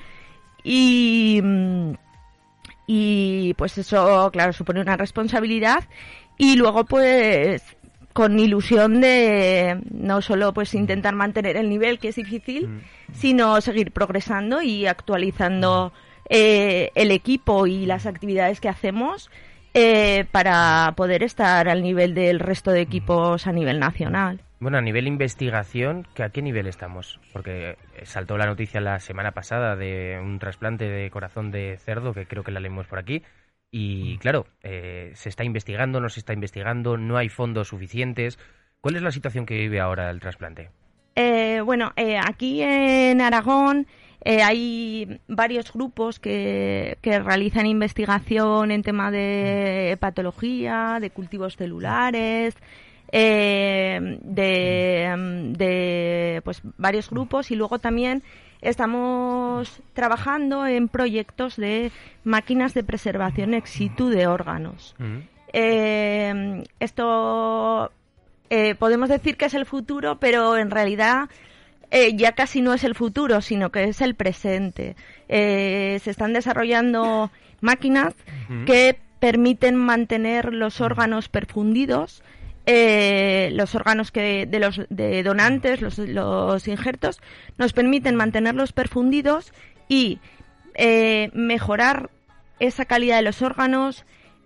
Y, 0.64 1.42
y 2.88 3.54
pues 3.56 3.78
eso, 3.78 4.30
claro, 4.32 4.54
supone 4.54 4.80
una 4.80 4.96
responsabilidad. 4.96 5.84
Y 6.41 6.55
luego, 6.55 6.86
pues, 6.86 7.62
con 8.13 8.39
ilusión 8.39 9.00
de 9.00 9.79
no 9.91 10.24
solo 10.24 10.55
pues 10.55 10.74
intentar 10.74 11.13
mantener 11.13 11.55
el 11.55 11.69
nivel, 11.69 12.00
que 12.00 12.07
es 12.07 12.15
difícil, 12.15 12.81
sino 13.13 13.62
seguir 13.62 13.91
progresando 13.91 14.63
y 14.63 14.88
actualizando 14.88 15.93
eh, 16.31 16.89
el 16.95 17.12
equipo 17.12 17.67
y 17.67 17.86
las 17.86 18.07
actividades 18.07 18.60
que 18.60 18.69
hacemos 18.69 19.29
eh, 19.75 20.25
para 20.31 20.91
poder 20.98 21.21
estar 21.21 21.69
al 21.69 21.83
nivel 21.83 22.15
del 22.15 22.39
resto 22.39 22.71
de 22.71 22.81
equipos 22.81 23.45
a 23.45 23.51
nivel 23.51 23.77
nacional. 23.79 24.41
Bueno, 24.60 24.79
a 24.79 24.81
nivel 24.81 25.05
investigación, 25.05 26.07
¿que 26.15 26.24
¿a 26.24 26.29
qué 26.29 26.41
nivel 26.41 26.65
estamos? 26.65 27.19
Porque 27.33 27.77
saltó 28.01 28.39
la 28.39 28.48
noticia 28.48 28.81
la 28.81 29.00
semana 29.00 29.31
pasada 29.31 29.75
de 29.75 30.19
un 30.19 30.39
trasplante 30.39 30.86
de 30.86 31.12
corazón 31.12 31.51
de 31.51 31.77
cerdo, 31.77 32.15
que 32.15 32.25
creo 32.25 32.43
que 32.43 32.51
la 32.51 32.60
leemos 32.60 32.88
por 32.88 32.98
aquí. 32.98 33.21
Y 33.72 34.18
claro, 34.18 34.48
eh, 34.62 35.12
se 35.16 35.30
está 35.30 35.46
investigando, 35.46 36.01
no 36.01 36.10
se 36.10 36.20
está 36.20 36.34
investigando, 36.34 36.98
no 36.98 37.18
hay 37.18 37.30
fondos 37.30 37.70
suficientes. 37.70 38.38
¿Cuál 38.82 38.98
es 38.98 39.01
la 39.01 39.12
situación 39.12 39.46
que 39.46 39.56
vive 39.56 39.80
ahora 39.80 40.10
el 40.10 40.20
trasplante? 40.20 40.70
Eh, 41.16 41.62
bueno, 41.63 41.94
eh, 41.96 42.18
aquí 42.18 42.62
en 42.62 43.22
Aragón 43.22 43.88
eh, 44.24 44.44
hay 44.44 45.20
varios 45.28 45.72
grupos 45.74 46.20
que, 46.20 46.98
que, 47.01 47.20
realizan 47.20 47.66
investigación 47.66 48.72
en 48.72 48.84
tema 48.84 49.10
de 49.10 49.98
patología, 50.00 51.00
de 51.01 51.10
cultivos 51.10 51.58
celulares, 51.58 52.56
eh, 53.12 54.00
de, 54.24 55.54
de, 55.58 56.42
pues 56.44 56.62
varios 56.78 57.10
grupos 57.10 57.51
y 57.51 57.56
luego 57.56 57.80
también 57.80 58.24
estamos 58.62 59.82
trabajando 59.94 60.65
en 60.65 60.88
proyectos 60.88 61.56
de 61.56 61.91
máquinas 62.24 62.74
de 62.74 62.84
preservación 62.84 63.53
ex 63.53 63.70
situ 63.70 64.10
de 64.10 64.27
órganos. 64.27 64.96
Mm. 65.00 65.18
Eh, 65.53 66.63
esto 66.80 67.91
eh, 68.50 68.75
podemos 68.75 69.10
decir 69.10 69.38
que 69.38 69.46
es 69.46 69.53
el 69.53 69.65
futuro, 69.65 70.20
pero 70.20 70.58
en 70.58 70.72
realidad 70.72 71.30
eh, 71.89 72.15
ya 72.15 72.34
casi 72.34 72.62
no 72.62 72.74
es 72.74 72.84
el 72.84 72.96
futuro, 72.96 73.41
sino 73.41 73.70
que 73.70 73.86
es 73.86 74.01
el 74.01 74.15
presente. 74.15 74.96
Eh, 75.30 76.00
se 76.03 76.12
están 76.12 76.34
desarrollando 76.34 77.32
máquinas 77.60 78.13
que 78.65 78.98
permiten 79.20 79.75
mantener 79.75 80.53
los 80.53 80.82
órganos 80.82 81.30
perfundidos, 81.30 82.24
eh, 82.65 83.50
los 83.53 83.75
órganos 83.75 84.12
que 84.12 84.46
de 84.46 84.60
los 84.60 84.82
de 84.89 85.24
donantes, 85.24 85.82
los, 85.82 85.98
los 85.98 86.68
injertos, 86.68 87.20
nos 87.58 87.74
permiten 87.74 88.15
mantenerlos 88.15 88.72
perfundidos 88.74 89.53
y 89.88 90.20
eh, 90.75 91.30
mejorar 91.34 92.10
esa 92.60 92.86
calidad 92.86 93.18
de 93.18 93.24
los 93.24 93.41
órganos, 93.41 94.06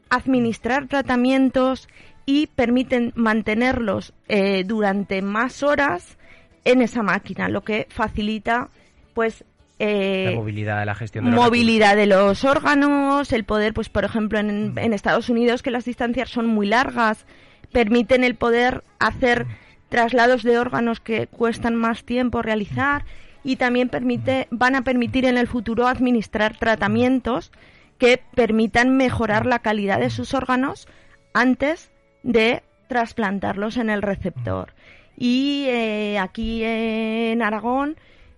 administrar 0.09 0.87
tratamientos 0.87 1.87
y 2.25 2.47
permiten 2.47 3.11
mantenerlos 3.15 4.13
eh, 4.27 4.63
durante 4.65 5.21
más 5.21 5.61
horas 5.63 6.17
en 6.63 6.81
esa 6.81 7.03
máquina, 7.03 7.49
lo 7.49 7.63
que 7.63 7.87
facilita 7.89 8.69
pues 9.13 9.45
eh, 9.77 10.29
la 10.29 10.35
movilidad, 10.37 10.85
la 10.85 10.95
gestión 10.95 11.25
de 11.25 11.31
los 11.31 11.39
movilidad 11.39 11.95
de 11.95 12.07
los 12.07 12.43
órganos, 12.45 13.31
el 13.33 13.43
poder, 13.43 13.73
pues 13.73 13.89
por 13.89 14.05
ejemplo 14.05 14.39
en, 14.39 14.73
en, 14.77 14.93
Estados 14.93 15.29
Unidos 15.29 15.61
que 15.61 15.69
las 15.69 15.85
distancias 15.85 16.29
son 16.29 16.47
muy 16.47 16.65
largas, 16.65 17.25
permiten 17.71 18.23
el 18.23 18.35
poder 18.35 18.83
hacer 18.99 19.45
traslados 19.89 20.43
de 20.43 20.57
órganos 20.57 20.99
que 20.99 21.27
cuestan 21.27 21.75
más 21.75 22.03
tiempo 22.03 22.41
realizar 22.41 23.05
y 23.43 23.57
también 23.57 23.89
permite, 23.89 24.47
van 24.49 24.75
a 24.75 24.81
permitir 24.81 25.25
en 25.25 25.37
el 25.37 25.47
futuro 25.47 25.87
administrar 25.87 26.57
tratamientos 26.57 27.51
que 27.97 28.21
permitan 28.33 28.97
mejorar 28.97 29.45
la 29.45 29.59
calidad 29.59 29.99
de 29.99 30.09
sus 30.09 30.33
órganos 30.33 30.87
antes 31.33 31.91
de 32.23 32.63
trasplantarlos 32.87 33.77
en 33.77 33.89
el 33.89 34.01
receptor. 34.01 34.73
Y 35.17 35.65
eh, 35.67 36.19
aquí 36.19 36.63
en 36.63 37.41
Aragón, 37.41 37.95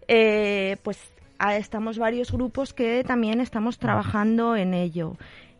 eh, 0.07 0.77
pues 0.83 0.99
estamos 1.55 1.97
varios 1.97 2.31
grupos 2.31 2.73
que 2.73 3.03
también 3.03 3.41
estamos 3.41 3.77
trabajando 3.79 4.55
en 4.55 4.73
ello. 4.73 5.17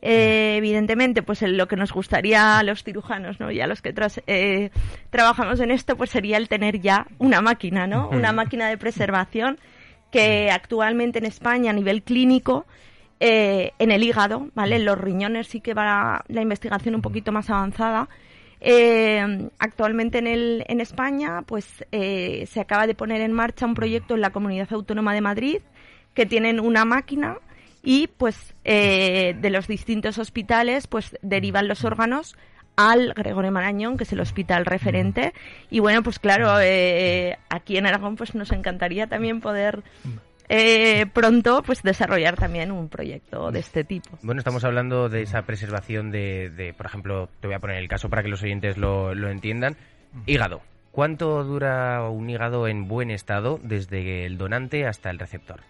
Eh, 0.10 0.56
evidentemente, 0.56 1.22
pues 1.22 1.42
lo 1.42 1.68
que 1.68 1.76
nos 1.76 1.92
gustaría 1.92 2.60
a 2.60 2.64
los 2.64 2.82
cirujanos, 2.82 3.42
¿no? 3.42 3.52
Y 3.52 3.60
a 3.60 3.68
los 3.68 3.82
que 3.82 3.92
tras, 3.92 4.22
eh, 4.26 4.70
trabajamos 5.10 5.60
en 5.60 5.70
esto, 5.70 5.98
pues 5.98 6.12
sería 6.12 6.38
el 6.38 6.48
tener 6.48 6.80
ya 6.80 7.08
una 7.18 7.42
máquina, 7.42 7.88
¿no? 7.88 8.08
Una 8.08 8.32
máquina 8.32 8.70
de 8.70 8.78
preservación 8.78 9.60
que 10.10 10.50
actualmente 10.50 11.20
en 11.20 11.26
España 11.26 11.72
a 11.72 11.74
nivel 11.74 12.04
clínico 12.04 12.66
eh, 13.20 13.74
en 13.80 13.92
el 13.92 14.02
hígado, 14.02 14.48
¿vale? 14.56 14.78
En 14.78 14.86
los 14.86 14.98
riñones 14.98 15.48
sí 15.48 15.60
que 15.60 15.74
va 15.74 16.24
la 16.30 16.42
investigación 16.42 16.96
un 16.96 17.02
poquito 17.02 17.34
más 17.34 17.50
avanzada. 17.50 18.08
Eh, 18.62 19.50
actualmente 19.60 20.20
en, 20.20 20.28
el, 20.28 20.64
en 20.70 20.80
España, 20.80 21.42
pues 21.46 21.86
eh, 21.92 22.48
se 22.50 22.62
acaba 22.62 22.88
de 22.88 22.96
poner 22.96 23.20
en 23.20 23.34
marcha 23.34 23.66
un 23.66 23.74
proyecto 23.74 24.16
en 24.16 24.22
la 24.22 24.30
Comunidad 24.30 24.72
Autónoma 24.72 25.14
de 25.14 25.20
Madrid 25.20 25.58
que 26.14 26.26
tienen 26.26 26.62
una 26.62 26.86
máquina 26.86 27.40
y 27.88 28.08
pues 28.08 28.54
eh, 28.66 29.34
de 29.40 29.50
los 29.50 29.66
distintos 29.66 30.18
hospitales 30.18 30.88
pues 30.88 31.18
derivan 31.22 31.70
los 31.70 31.86
órganos 31.86 32.36
al 32.76 33.14
Gregorio 33.14 33.50
Marañón, 33.54 33.96
que 33.96 34.04
es 34.04 34.12
el 34.12 34.20
hospital 34.20 34.66
referente. 34.66 35.32
Y 35.70 35.80
bueno, 35.80 36.04
pues 36.04 36.20
claro, 36.20 36.60
eh, 36.60 37.38
aquí 37.50 37.78
en 37.78 37.88
Aragón 37.88 38.18
pues 38.18 38.36
nos 38.36 38.52
encantaría 38.52 39.08
también 39.08 39.40
poder 39.40 39.84
eh, 40.50 41.06
pronto 41.14 41.64
pues 41.64 41.82
desarrollar 41.82 42.36
también 42.36 42.74
un 42.74 42.90
proyecto 42.90 43.52
de 43.52 43.60
este 43.62 43.86
tipo. 43.86 44.20
Bueno, 44.22 44.40
estamos 44.40 44.66
hablando 44.66 45.08
de 45.08 45.22
esa 45.22 45.44
preservación 45.44 46.12
de, 46.12 46.50
de 46.50 46.74
por 46.74 46.88
ejemplo, 46.88 47.30
te 47.40 47.48
voy 47.48 47.56
a 47.56 47.60
poner 47.60 47.78
el 47.78 47.88
caso 47.88 48.10
para 48.10 48.22
que 48.22 48.28
los 48.28 48.44
oyentes 48.44 48.76
lo, 48.76 49.16
lo 49.16 49.30
entiendan, 49.30 49.78
hígado. 50.26 50.60
¿Cuánto 50.92 51.42
dura 51.46 52.06
un 52.10 52.30
hígado 52.30 52.68
en 52.68 52.90
buen 52.90 53.12
estado 53.12 53.62
desde 53.64 54.26
el 54.26 54.38
donante 54.38 54.86
hasta 54.86 55.10
el 55.10 55.20
receptor? 55.20 55.62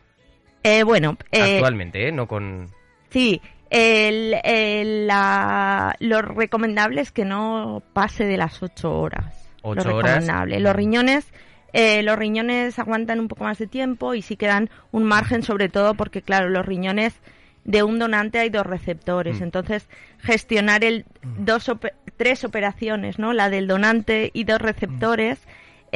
Eh, 0.68 0.84
bueno, 0.84 1.18
eh, 1.32 1.56
Actualmente, 1.56 2.08
¿eh? 2.08 2.12
No 2.12 2.28
con... 2.28 2.70
Sí, 3.10 3.42
el, 3.70 4.36
el- 4.44 5.08
la- 5.08 5.96
lo 6.00 6.22
recomendable 6.22 7.02
es 7.02 7.12
que 7.12 7.26
no 7.26 7.82
pase 7.94 8.26
de 8.26 8.38
las 8.38 8.62
ocho 8.62 8.92
horas. 9.00 9.50
Ocho 9.62 9.88
lo 9.90 9.96
horas. 9.98 10.12
recomendable. 10.16 10.60
Los 10.60 10.76
riñones, 10.76 11.32
eh, 11.74 12.04
los 12.04 12.18
riñones 12.18 12.78
aguantan 12.80 13.20
un 13.20 13.28
poco 13.28 13.44
más 13.46 13.58
de 13.60 13.68
tiempo 13.68 14.14
y 14.14 14.22
sí 14.22 14.36
quedan 14.36 14.70
un 14.92 15.04
margen, 15.04 15.44
sobre 15.44 15.70
todo 15.70 15.94
porque, 15.96 16.22
claro, 16.22 16.50
los 16.50 16.66
riñones 16.66 17.16
de 17.64 17.84
un 17.84 18.00
donante 18.00 18.40
hay 18.40 18.50
dos 18.50 18.66
receptores. 18.66 19.40
Mm. 19.40 19.44
Entonces, 19.44 19.90
gestionar 20.20 20.84
el 20.84 21.06
dos 21.38 21.68
ope- 21.70 21.94
tres 22.18 22.44
operaciones, 22.46 23.20
¿no? 23.20 23.34
La 23.34 23.50
del 23.50 23.68
donante 23.68 24.32
y 24.34 24.44
dos 24.46 24.60
receptores. 24.62 25.40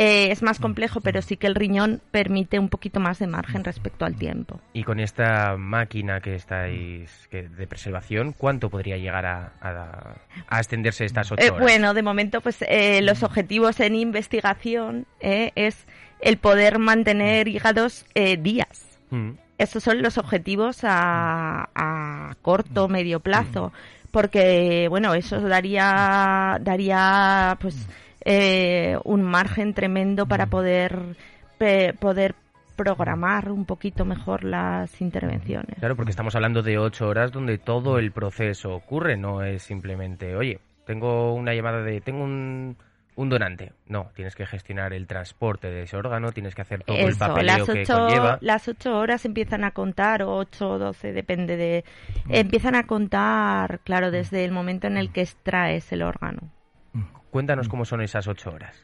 Eh, 0.02 0.32
es 0.32 0.42
más 0.42 0.60
complejo, 0.60 1.02
pero 1.02 1.22
sí 1.22 1.38
que 1.38 1.48
el 1.48 1.56
riñón 1.56 2.02
permite 2.12 2.58
un 2.60 2.70
poquito 2.70 3.00
más 3.00 3.20
de 3.20 3.28
margen 3.28 3.64
respecto 3.64 4.06
al 4.06 4.16
tiempo. 4.16 4.60
Y 4.74 4.84
con 4.84 5.00
esta 5.00 5.56
máquina 5.58 6.20
que 6.20 6.36
estáis 6.36 7.28
que, 7.30 7.48
de 7.48 7.68
preservación, 7.68 8.34
¿cuánto 8.34 8.70
podría 8.70 8.98
llegar 8.98 9.26
a, 9.26 9.54
a, 9.62 10.16
a 10.48 10.58
extenderse 10.58 11.06
estas 11.06 11.32
ocho 11.32 11.44
Eh, 11.44 11.52
bueno, 11.52 11.94
de 11.94 12.02
momento, 12.02 12.42
pues 12.42 12.62
eh, 12.68 13.02
los 13.02 13.24
objetivos 13.24 13.80
en 13.80 13.96
investigación 13.96 15.06
eh, 15.20 15.52
es 15.56 15.86
el 16.20 16.38
poder 16.38 16.80
mantener 16.80 17.48
hígados 17.48 18.06
eh, 18.16 18.38
días. 18.38 19.00
Mm. 19.10 19.32
Estos 19.58 19.84
son 19.84 20.02
los 20.02 20.18
objetivos 20.18 20.80
a, 20.84 21.70
a 21.76 22.36
corto, 22.42 22.88
medio 22.88 23.20
plazo, 23.20 23.72
porque 24.10 24.88
bueno, 24.90 25.14
eso 25.14 25.40
daría 25.40 26.58
daría 26.62 27.58
pues 27.62 27.88
eh, 28.26 28.98
un 29.04 29.24
margen 29.24 29.74
tremendo 29.74 30.26
para 30.26 30.46
poder 30.48 31.16
pe- 31.58 31.94
poder 32.00 32.36
programar 32.76 33.52
un 33.52 33.66
poquito 33.66 34.06
mejor 34.06 34.44
las 34.44 35.02
intervenciones. 35.02 35.78
Claro, 35.80 35.96
porque 35.96 36.12
estamos 36.12 36.36
hablando 36.36 36.64
de 36.64 36.78
ocho 36.80 37.08
horas 37.08 37.32
donde 37.32 37.58
todo 37.58 38.00
el 38.00 38.12
proceso 38.12 38.74
ocurre, 38.74 39.18
no 39.18 39.44
es 39.44 39.62
simplemente, 39.62 40.36
oye, 40.36 40.60
tengo 40.86 41.34
una 41.36 41.54
llamada 41.54 41.84
de, 41.84 42.02
tengo 42.02 42.24
un, 42.24 42.76
un 43.16 43.30
donante. 43.30 43.74
No, 43.88 44.10
tienes 44.16 44.36
que 44.36 44.48
gestionar 44.48 44.94
el 44.94 45.06
transporte 45.06 45.70
de 45.70 45.84
ese 45.84 45.96
órgano, 45.96 46.32
tienes 46.32 46.56
que 46.56 46.64
hacer 46.64 46.84
todo 46.84 46.98
el 46.98 47.10
Eso, 47.10 47.20
papeleo 47.20 47.58
las 47.58 47.70
que 47.70 47.82
ocho, 47.84 47.94
conlleva. 47.94 48.38
las 48.42 48.68
ocho 48.68 48.98
horas 48.98 49.26
empiezan 49.26 49.64
a 49.64 49.72
contar, 49.72 50.24
o 50.24 50.36
ocho 50.38 50.72
o 50.72 50.78
doce, 50.80 51.14
depende 51.14 51.58
de... 51.58 51.84
Empiezan 52.30 52.74
a 52.74 52.88
contar, 52.88 53.80
claro, 53.84 54.10
desde 54.10 54.44
el 54.44 54.52
momento 54.52 54.88
en 54.88 54.98
el 54.98 55.12
que 55.12 55.22
extraes 55.22 55.92
el 55.92 56.02
órgano. 56.02 56.42
Cuéntanos 57.32 57.68
cómo 57.68 57.86
son 57.86 58.02
esas 58.02 58.28
ocho 58.28 58.52
horas. 58.52 58.76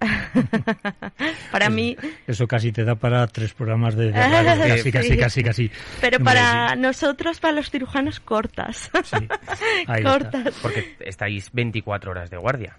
Para 1.52 1.70
mí, 1.70 1.96
Eso 2.26 2.46
casi 2.48 2.72
te 2.72 2.84
da 2.84 2.96
para 2.96 3.24
tres 3.28 3.54
programas 3.54 3.94
de, 3.94 4.10
casi, 4.10 4.82
Sí. 4.82 4.90
casi, 4.92 5.16
casi, 5.16 5.42
casi. 5.44 5.70
pero 6.00 6.18
para 6.18 6.74
nosotros, 6.74 7.38
para 7.38 7.54
los 7.54 7.70
cirujanos, 7.70 8.18
cortas. 8.18 8.90
sí. 9.04 9.16
Ahí 9.86 10.02
está. 10.02 10.10
cortas. 10.10 10.58
Porque 10.60 10.96
estáis 11.00 11.52
24 11.52 12.10
horas 12.10 12.30
de 12.30 12.36
guardia. 12.36 12.78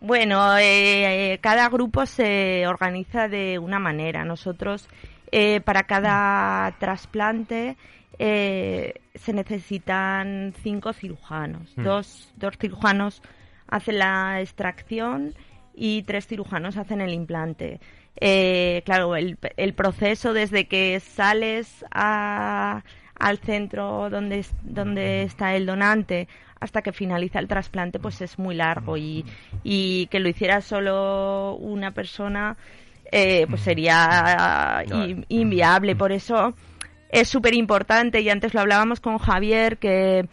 Bueno, 0.00 0.56
eh, 0.56 1.32
eh, 1.34 1.38
cada 1.38 1.68
grupo 1.68 2.06
se 2.06 2.66
organiza 2.66 3.28
de 3.28 3.58
una 3.58 3.78
manera. 3.78 4.24
Nosotros, 4.24 4.88
eh, 5.32 5.60
para 5.60 5.82
cada 5.82 6.70
trasplante, 6.78 7.76
eh, 8.18 8.94
se 9.14 9.32
necesitan 9.32 10.54
cinco 10.62 10.92
cirujanos. 10.92 11.76
Mm. 11.76 11.82
Dos, 11.82 12.32
dos 12.36 12.56
cirujanos 12.58 13.22
hacen 13.68 13.98
la 13.98 14.40
extracción 14.40 15.34
y 15.74 16.02
tres 16.02 16.26
cirujanos 16.26 16.76
hacen 16.76 17.00
el 17.00 17.12
implante. 17.14 17.80
Eh, 18.20 18.82
claro, 18.84 19.14
el, 19.14 19.38
el 19.56 19.74
proceso 19.74 20.32
desde 20.32 20.66
que 20.66 20.98
sales 21.00 21.84
a- 21.92 22.82
al 23.18 23.38
centro 23.38 24.10
donde, 24.10 24.44
donde 24.62 25.22
está 25.22 25.54
el 25.56 25.66
donante 25.66 26.28
hasta 26.60 26.82
que 26.82 26.92
finaliza 26.92 27.38
el 27.38 27.46
trasplante, 27.46 28.00
pues 28.00 28.20
es 28.20 28.38
muy 28.38 28.54
largo 28.56 28.96
y, 28.96 29.24
y 29.62 30.06
que 30.06 30.18
lo 30.18 30.28
hiciera 30.28 30.60
solo 30.60 31.54
una 31.60 31.92
persona, 31.92 32.56
eh, 33.12 33.46
pues 33.48 33.60
sería 33.60 34.84
in- 34.92 35.24
inviable. 35.28 35.94
Por 35.94 36.10
eso 36.10 36.54
es 37.10 37.28
súper 37.28 37.54
importante, 37.54 38.20
y 38.20 38.28
antes 38.28 38.54
lo 38.54 38.60
hablábamos 38.60 38.98
con 38.98 39.18
Javier, 39.18 39.78
que, 39.78 40.26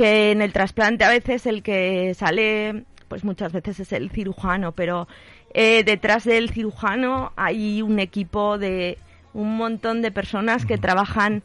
que 0.00 0.30
en 0.30 0.40
el 0.40 0.54
trasplante 0.54 1.04
a 1.04 1.10
veces 1.10 1.44
el 1.44 1.62
que 1.62 2.14
sale, 2.14 2.84
pues 3.08 3.22
muchas 3.22 3.52
veces 3.52 3.80
es 3.80 3.92
el 3.92 4.08
cirujano, 4.10 4.72
pero 4.72 5.06
eh, 5.52 5.84
detrás 5.84 6.24
del 6.24 6.48
cirujano 6.48 7.34
hay 7.36 7.82
un 7.82 7.98
equipo 7.98 8.56
de 8.56 8.96
un 9.34 9.58
montón 9.58 10.00
de 10.00 10.10
personas 10.10 10.64
que 10.64 10.78
trabajan 10.78 11.42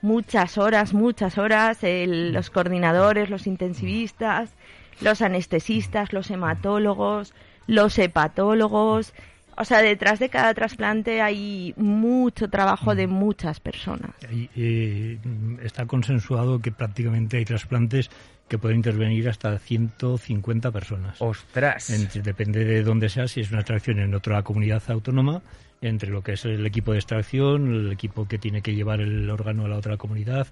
muchas 0.00 0.56
horas, 0.56 0.94
muchas 0.94 1.36
horas, 1.36 1.84
el- 1.84 2.32
los 2.32 2.48
coordinadores, 2.48 3.28
los 3.28 3.46
intensivistas, 3.46 4.54
los 5.02 5.20
anestesistas, 5.20 6.14
los 6.14 6.30
hematólogos, 6.30 7.34
los 7.66 7.98
hepatólogos. 7.98 9.12
O 9.60 9.64
sea, 9.64 9.82
detrás 9.82 10.18
de 10.20 10.28
cada 10.28 10.54
trasplante 10.54 11.20
hay 11.20 11.74
mucho 11.76 12.48
trabajo 12.48 12.94
de 12.94 13.06
muchas 13.08 13.58
personas. 13.60 14.12
Eh, 14.30 15.18
está 15.62 15.86
consensuado 15.86 16.60
que 16.60 16.70
prácticamente 16.70 17.38
hay 17.38 17.44
trasplantes 17.44 18.08
que 18.48 18.56
pueden 18.56 18.78
intervenir 18.78 19.28
hasta 19.28 19.58
150 19.58 20.70
personas. 20.70 21.16
¡Ostras! 21.20 21.90
Entre- 21.90 22.22
depende 22.22 22.64
de 22.64 22.82
dónde 22.82 23.08
sea, 23.08 23.26
si 23.28 23.40
es 23.40 23.50
una 23.50 23.60
extracción 23.60 23.98
en 23.98 24.14
otra 24.14 24.42
comunidad 24.42 24.82
autónoma, 24.88 25.42
entre 25.80 26.10
lo 26.10 26.22
que 26.22 26.32
es 26.32 26.44
el 26.44 26.64
equipo 26.64 26.92
de 26.92 26.98
extracción, 26.98 27.74
el 27.74 27.92
equipo 27.92 28.26
que 28.26 28.38
tiene 28.38 28.62
que 28.62 28.74
llevar 28.74 29.00
el 29.00 29.28
órgano 29.28 29.64
a 29.66 29.68
la 29.68 29.76
otra 29.76 29.96
comunidad, 29.96 30.46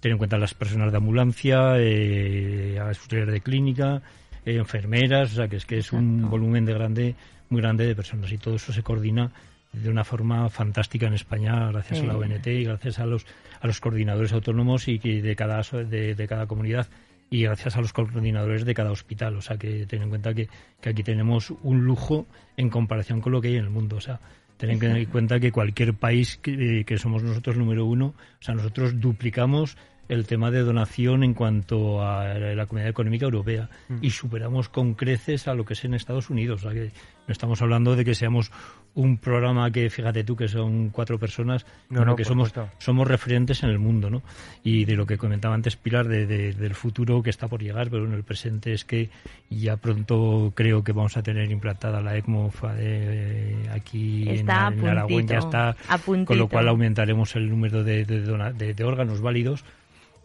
tener 0.00 0.12
en 0.14 0.18
cuenta 0.18 0.38
las 0.38 0.54
personas 0.54 0.90
de 0.92 0.96
ambulancia, 0.98 1.74
eh, 1.78 2.78
auxiliares 2.80 3.32
de 3.34 3.40
clínica, 3.40 4.02
eh, 4.44 4.56
enfermeras, 4.56 5.32
o 5.32 5.34
sea 5.36 5.48
que 5.48 5.56
es 5.56 5.66
que 5.66 5.78
es 5.78 5.92
un 5.92 6.28
volumen 6.28 6.64
de 6.64 6.74
grande, 6.74 7.14
muy 7.52 7.60
grande 7.62 7.86
de 7.86 7.94
personas 7.94 8.32
y 8.32 8.38
todo 8.38 8.56
eso 8.56 8.72
se 8.72 8.82
coordina 8.82 9.30
de 9.72 9.88
una 9.88 10.04
forma 10.04 10.48
fantástica 10.50 11.06
en 11.06 11.14
España 11.14 11.70
gracias 11.70 12.00
a 12.00 12.04
la 12.04 12.12
Sí. 12.14 12.18
ONT 12.18 12.46
y 12.48 12.64
gracias 12.64 12.98
a 12.98 13.06
los 13.06 13.24
a 13.60 13.66
los 13.66 13.80
coordinadores 13.80 14.32
autónomos 14.32 14.88
y 14.88 14.98
que 14.98 15.22
de 15.22 15.36
cada 15.36 15.62
de, 15.62 16.14
de 16.14 16.28
cada 16.28 16.46
comunidad 16.46 16.88
y 17.30 17.44
gracias 17.44 17.76
a 17.76 17.80
los 17.80 17.94
coordinadores 17.94 18.66
de 18.66 18.74
cada 18.74 18.90
hospital. 18.90 19.36
O 19.36 19.40
sea, 19.40 19.56
que 19.56 19.86
ten 19.86 20.02
en 20.02 20.10
cuenta 20.10 20.34
que, 20.34 20.48
que 20.82 20.90
aquí 20.90 21.02
tenemos 21.02 21.50
un 21.62 21.82
lujo 21.84 22.26
en 22.58 22.68
comparación 22.68 23.22
con 23.22 23.32
lo 23.32 23.40
que 23.40 23.48
hay 23.48 23.56
en 23.56 23.64
el 23.64 23.70
mundo. 23.70 23.96
O 23.96 24.00
sea, 24.02 24.20
ten 24.58 24.70
en 24.70 25.06
cuenta 25.06 25.40
que 25.40 25.50
cualquier 25.50 25.94
país 25.94 26.36
que, 26.42 26.84
que 26.84 26.98
somos 26.98 27.22
nosotros 27.22 27.56
número 27.56 27.86
uno, 27.86 28.08
o 28.08 28.42
sea, 28.42 28.54
nosotros 28.54 29.00
duplicamos 29.00 29.78
el 30.08 30.26
tema 30.26 30.50
de 30.50 30.60
donación 30.60 31.22
en 31.24 31.32
cuanto 31.34 32.04
a 32.06 32.34
la 32.34 32.66
comunidad 32.66 32.90
económica 32.90 33.24
europea 33.24 33.70
y 34.02 34.10
superamos 34.10 34.68
con 34.68 34.94
creces 34.94 35.48
a 35.48 35.54
lo 35.54 35.64
que 35.64 35.72
es 35.74 35.84
en 35.84 35.94
Estados 35.94 36.28
Unidos. 36.28 36.64
O 36.64 36.70
sea, 36.70 36.72
que 36.74 36.90
no 37.26 37.32
estamos 37.32 37.62
hablando 37.62 37.96
de 37.96 38.04
que 38.04 38.14
seamos 38.14 38.50
un 38.94 39.16
programa 39.16 39.70
que, 39.70 39.88
fíjate 39.88 40.22
tú, 40.24 40.36
que 40.36 40.48
son 40.48 40.90
cuatro 40.90 41.18
personas, 41.18 41.64
No, 41.88 42.00
sino 42.00 42.04
no, 42.10 42.16
que 42.16 42.24
somos, 42.26 42.48
supuesto. 42.48 42.74
somos 42.78 43.08
referentes 43.08 43.62
en 43.62 43.70
el 43.70 43.78
mundo, 43.78 44.10
¿no? 44.10 44.22
Y 44.62 44.84
de 44.84 44.96
lo 44.96 45.06
que 45.06 45.16
comentaba 45.16 45.54
antes 45.54 45.76
Pilar, 45.76 46.08
de, 46.08 46.26
de- 46.26 46.52
del 46.52 46.74
futuro 46.74 47.22
que 47.22 47.30
está 47.30 47.48
por 47.48 47.62
llegar, 47.62 47.88
pero 47.88 48.04
en 48.04 48.12
el 48.12 48.24
presente 48.24 48.74
es 48.74 48.84
que 48.84 49.08
ya 49.48 49.76
pronto 49.78 50.52
creo 50.54 50.84
que 50.84 50.92
vamos 50.92 51.16
a 51.16 51.22
tener 51.22 51.50
implantada 51.50 52.02
la 52.02 52.16
ECMO 52.18 52.50
fa- 52.50 52.74
eh, 52.76 53.66
aquí 53.72 54.24
en, 54.28 54.34
Está 54.36 54.66
en 54.68 54.86
Aragón, 54.86 55.26
ya 55.26 55.38
está, 55.38 55.76
a 55.88 55.98
con 55.98 56.36
lo 56.36 56.48
cual 56.48 56.68
aumentaremos 56.68 57.34
el 57.36 57.48
número 57.48 57.84
de, 57.84 58.04
de 58.04 58.20
dona- 58.26 58.52
de- 58.52 58.74
de 58.74 58.84
órganos 58.84 59.22
válidos 59.22 59.64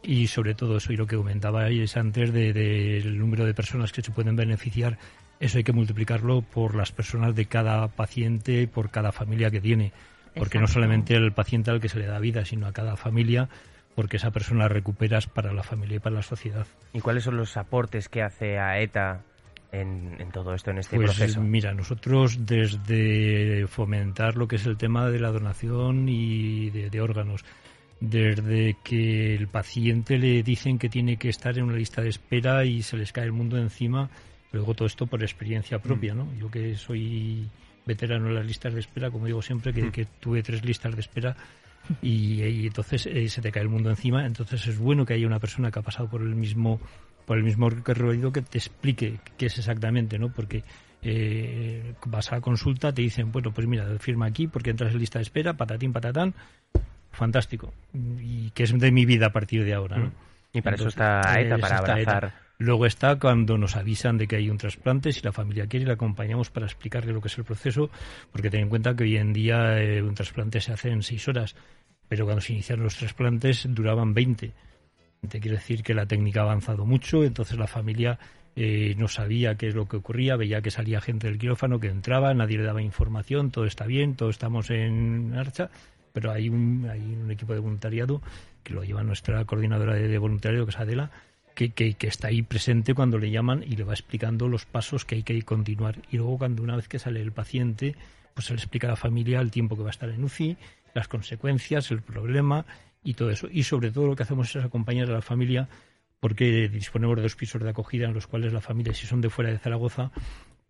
y 0.07 0.27
sobre 0.27 0.55
todo 0.55 0.77
eso 0.77 0.93
y 0.93 0.97
lo 0.97 1.05
que 1.05 1.17
comentaba 1.17 1.65
antes 1.65 2.31
de- 2.33 2.53
del 2.53 3.19
número 3.19 3.45
de 3.45 3.53
personas 3.53 3.91
que 3.91 4.01
se 4.01 4.11
pueden 4.11 4.35
beneficiar 4.37 4.97
eso 5.39 5.57
hay 5.57 5.63
que 5.65 5.73
multiplicarlo 5.73 6.41
por 6.41 6.73
las 6.75 6.91
personas 6.93 7.35
de 7.35 7.45
cada 7.45 7.87
paciente 7.89 8.67
por 8.67 8.89
cada 8.89 9.11
familia 9.11 9.51
que 9.51 9.59
tiene. 9.61 9.91
Porque 10.33 10.59
no 10.59 10.67
solamente 10.67 11.15
el 11.15 11.31
paciente 11.31 11.71
al 11.71 11.81
que 11.81 11.89
se 11.89 11.99
le 11.99 12.05
da 12.05 12.19
vida 12.19 12.45
sino 12.45 12.67
a 12.67 12.71
cada 12.71 12.95
familia 12.95 13.49
porque 13.95 14.17
esa 14.17 14.31
persona 14.31 14.61
la 14.61 14.67
recuperas 14.69 15.27
para 15.27 15.51
la 15.51 15.63
familia 15.63 15.97
y 15.97 15.99
para 15.99 16.15
la 16.15 16.21
sociedad. 16.21 16.65
¿Y 16.93 17.01
cuáles 17.01 17.23
son 17.23 17.35
los 17.37 17.57
aportes 17.57 18.07
que 18.09 18.21
hace 18.21 18.59
AETA 18.59 19.21
en, 19.71 20.15
en 20.19 20.31
todo 20.31 20.53
esto, 20.53 20.69
en 20.71 20.77
este 20.77 20.95
Pues 20.95 21.07
proceso? 21.15 21.41
mira, 21.41 21.73
nosotros 21.73 22.45
desde 22.45 23.65
fomentar 23.67 24.35
lo 24.37 24.47
que 24.47 24.55
es 24.57 24.65
el 24.65 24.77
tema 24.77 25.09
de 25.09 25.19
la 25.19 25.31
donación 25.31 26.07
y 26.09 26.69
de, 26.69 26.89
de 26.89 27.01
órganos, 27.01 27.43
desde 27.99 28.77
que 28.83 29.35
el 29.35 29.47
paciente 29.47 30.17
le 30.17 30.43
dicen 30.43 30.77
que 30.77 30.89
tiene 30.89 31.17
que 31.17 31.29
estar 31.29 31.57
en 31.57 31.65
una 31.65 31.77
lista 31.77 32.01
de 32.01 32.09
espera 32.09 32.63
y 32.65 32.81
se 32.83 32.97
les 32.97 33.11
cae 33.11 33.25
el 33.25 33.31
mundo 33.31 33.57
encima, 33.57 34.09
luego 34.51 34.73
todo 34.73 34.87
esto 34.87 35.07
por 35.07 35.21
experiencia 35.23 35.79
propia, 35.79 36.13
¿no? 36.13 36.31
Yo 36.35 36.51
que 36.51 36.75
soy 36.75 37.49
veterano 37.85 38.27
en 38.27 38.35
las 38.35 38.45
listas 38.45 38.73
de 38.73 38.81
espera, 38.81 39.09
como 39.09 39.25
digo 39.25 39.41
siempre, 39.41 39.73
que, 39.73 39.91
que 39.91 40.05
tuve 40.19 40.43
tres 40.43 40.63
listas 40.63 40.93
de 40.93 41.01
espera 41.01 41.35
y, 42.01 42.67
entonces 42.67 43.05
eh, 43.05 43.29
se 43.29 43.41
te 43.41 43.51
cae 43.51 43.63
el 43.63 43.69
mundo 43.69 43.89
encima. 43.89 44.25
Entonces 44.25 44.67
es 44.67 44.77
bueno 44.77 45.05
que 45.05 45.13
haya 45.13 45.27
una 45.27 45.39
persona 45.39 45.71
que 45.71 45.79
ha 45.79 45.83
pasado 45.83 46.09
por 46.09 46.21
el 46.21 46.35
mismo 46.35 46.79
por 47.25 47.37
el 47.37 47.43
mismo 47.43 47.69
recorrido 47.69 48.31
que 48.31 48.41
te 48.41 48.57
explique 48.57 49.19
qué 49.37 49.47
es 49.47 49.57
exactamente, 49.57 50.17
¿no? 50.17 50.31
Porque 50.31 50.63
eh, 51.01 51.93
vas 52.05 52.31
a 52.31 52.35
la 52.35 52.41
consulta, 52.41 52.93
te 52.93 53.01
dicen, 53.01 53.33
bueno, 53.33 53.51
pues 53.53 53.67
mira, 53.67 53.85
firma 53.99 54.27
aquí 54.27 54.47
porque 54.47 54.69
entras 54.69 54.93
en 54.93 54.99
lista 54.99 55.19
de 55.19 55.23
espera, 55.23 55.57
patatín, 55.57 55.91
patatán, 55.91 56.33
fantástico. 57.17 57.73
Y 57.93 58.51
que 58.51 58.63
es 58.63 58.77
de 58.77 58.91
mi 58.91 59.05
vida 59.05 59.27
a 59.27 59.31
partir 59.31 59.65
de 59.65 59.73
ahora, 59.73 59.97
¿no? 59.97 60.05
Mm. 60.07 60.13
Y 60.53 60.61
para 60.61 60.75
eso 60.75 60.87
está 60.87 61.21
ETA, 61.39 61.57
para 61.57 61.77
abrazar. 61.79 62.33
Luego 62.59 62.87
está 62.87 63.19
cuando 63.19 63.57
nos 63.57 63.75
avisan 63.75 64.17
de 64.17 64.27
que 64.27 64.37
hay 64.37 64.49
un 64.49 64.57
trasplante, 64.57 65.11
si 65.11 65.21
la 65.21 65.31
familia 65.31 65.67
quiere, 65.67 65.85
le 65.85 65.93
acompañamos 65.93 66.49
para 66.49 66.65
explicarle 66.65 67.13
lo 67.13 67.21
que 67.21 67.27
es 67.27 67.37
el 67.37 67.43
proceso, 67.43 67.91
porque 68.31 68.49
ten 68.49 68.61
en 68.61 68.69
cuenta 68.69 68.95
que 68.95 69.03
hoy 69.03 69.17
en 69.17 69.31
día 69.31 69.79
eh, 69.79 70.01
un 70.01 70.15
trasplante 70.15 70.59
se 70.59 70.73
hace 70.73 70.89
en 70.89 71.03
seis 71.03 71.27
horas 71.27 71.55
pero 72.07 72.25
cuando 72.25 72.41
se 72.41 72.53
iniciaron 72.53 72.83
los 72.83 72.95
trasplantes 72.95 73.67
duraban 73.69 74.13
20. 74.13 74.51
Te 75.29 75.39
quiere 75.39 75.57
decir 75.57 75.83
que 75.83 75.93
la 75.93 76.05
técnica 76.05 76.41
ha 76.41 76.43
avanzado 76.43 76.85
mucho, 76.85 77.23
entonces 77.23 77.57
la 77.57 77.67
familia 77.67 78.19
eh, 78.55 78.95
no 78.97 79.07
sabía 79.07 79.55
qué 79.55 79.67
es 79.67 79.75
lo 79.75 79.87
que 79.87 79.97
ocurría, 79.97 80.35
veía 80.35 80.61
que 80.61 80.71
salía 80.71 81.01
gente 81.01 81.27
del 81.27 81.37
quirófano, 81.37 81.79
que 81.79 81.87
entraba, 81.87 82.33
nadie 82.33 82.57
le 82.57 82.63
daba 82.63 82.81
información, 82.81 83.51
todo 83.51 83.65
está 83.65 83.85
bien, 83.85 84.15
todos 84.15 84.35
estamos 84.35 84.69
en 84.69 85.31
marcha, 85.31 85.69
pero 86.17 86.31
hay 86.31 86.49
un, 86.49 86.89
hay 86.91 86.99
un 86.99 87.29
equipo 87.29 87.53
de 87.53 87.59
voluntariado 87.59 88.23
que 88.63 88.73
lo 88.73 88.83
lleva 88.83 89.03
nuestra 89.03 89.45
coordinadora 89.45 89.93
de, 89.93 90.17
voluntariado, 90.17 90.65
que 90.65 90.71
es 90.71 90.79
Adela, 90.79 91.11
que, 91.53 91.69
que, 91.69 91.95
está 92.07 92.29
ahí 92.29 92.41
presente 92.41 92.95
cuando 92.95 93.19
le 93.19 93.29
llaman 93.29 93.61
y 93.61 93.75
le 93.75 93.83
va 93.83 93.93
explicando 93.93 94.47
los 94.47 94.65
pasos 94.65 95.05
que 95.05 95.13
hay 95.13 95.21
que 95.21 95.39
continuar. 95.43 95.99
Y 96.09 96.17
luego 96.17 96.39
cuando 96.39 96.63
una 96.63 96.75
vez 96.75 96.87
que 96.87 96.97
sale 96.97 97.21
el 97.21 97.31
paciente, 97.31 97.95
pues 98.33 98.47
se 98.47 98.53
le 98.53 98.57
explica 98.57 98.87
a 98.87 98.89
la 98.89 98.95
familia 98.95 99.41
el 99.41 99.51
tiempo 99.51 99.75
que 99.75 99.83
va 99.83 99.89
a 99.89 99.91
estar 99.91 100.09
en 100.09 100.23
UCI, 100.23 100.57
las 100.95 101.07
consecuencias, 101.07 101.91
el 101.91 102.01
problema 102.01 102.65
y 103.03 103.13
todo 103.13 103.29
eso. 103.29 103.47
Y 103.51 103.61
sobre 103.61 103.91
todo 103.91 104.07
lo 104.07 104.15
que 104.15 104.23
hacemos 104.23 104.55
es 104.55 104.65
acompañar 104.65 105.11
a 105.11 105.13
la 105.13 105.21
familia 105.21 105.69
porque 106.19 106.67
disponemos 106.67 107.17
de 107.17 107.21
dos 107.21 107.35
pisos 107.35 107.61
de 107.61 107.69
acogida 107.69 108.07
en 108.07 108.15
los 108.15 108.25
cuales 108.25 108.53
la 108.53 108.61
familia, 108.61 108.95
si 108.95 109.05
son 109.05 109.21
de 109.21 109.29
fuera 109.29 109.51
de 109.51 109.59
Zaragoza, 109.59 110.09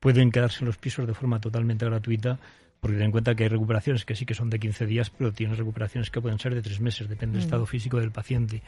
pueden 0.01 0.29
quedarse 0.29 0.60
en 0.60 0.65
los 0.65 0.77
pisos 0.77 1.07
de 1.07 1.13
forma 1.13 1.39
totalmente 1.39 1.86
gratuita 1.86 2.38
porque 2.79 2.97
ten 2.97 3.05
en 3.05 3.11
cuenta 3.11 3.35
que 3.35 3.43
hay 3.43 3.49
recuperaciones 3.49 4.05
que 4.05 4.15
sí 4.15 4.25
que 4.25 4.33
son 4.33 4.49
de 4.49 4.59
15 4.59 4.85
días, 4.85 5.09
pero 5.09 5.31
tienes 5.31 5.57
recuperaciones 5.57 6.09
que 6.09 6.21
pueden 6.21 6.39
ser 6.39 6.53
de 6.53 6.61
tres 6.61 6.79
meses, 6.79 7.09
depende 7.09 7.37
del 7.37 7.43
mm. 7.43 7.47
estado 7.47 7.65
físico 7.65 7.99
del 7.99 8.11
paciente. 8.11 8.61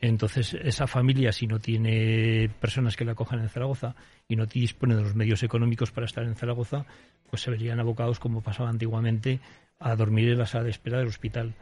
Entonces, 0.00 0.54
esa 0.54 0.86
familia, 0.86 1.32
si 1.32 1.46
no 1.46 1.58
tiene 1.58 2.48
personas 2.60 2.96
que 2.96 3.04
la 3.04 3.12
acojan 3.12 3.40
en 3.40 3.48
Zaragoza 3.48 3.96
y 4.28 4.36
no 4.36 4.46
dispone 4.46 4.94
de 4.94 5.02
los 5.02 5.14
medios 5.16 5.42
económicos 5.42 5.90
para 5.90 6.06
estar 6.06 6.24
en 6.24 6.36
Zaragoza, 6.36 6.86
pues 7.28 7.42
se 7.42 7.50
verían 7.50 7.80
abocados, 7.80 8.20
como 8.20 8.40
pasaba 8.40 8.68
antiguamente, 8.68 9.40
a 9.80 9.96
dormir 9.96 10.28
en 10.28 10.38
la 10.38 10.46
sala 10.46 10.64
de 10.64 10.70
espera 10.70 10.98
del 10.98 11.08
hospital. 11.08 11.54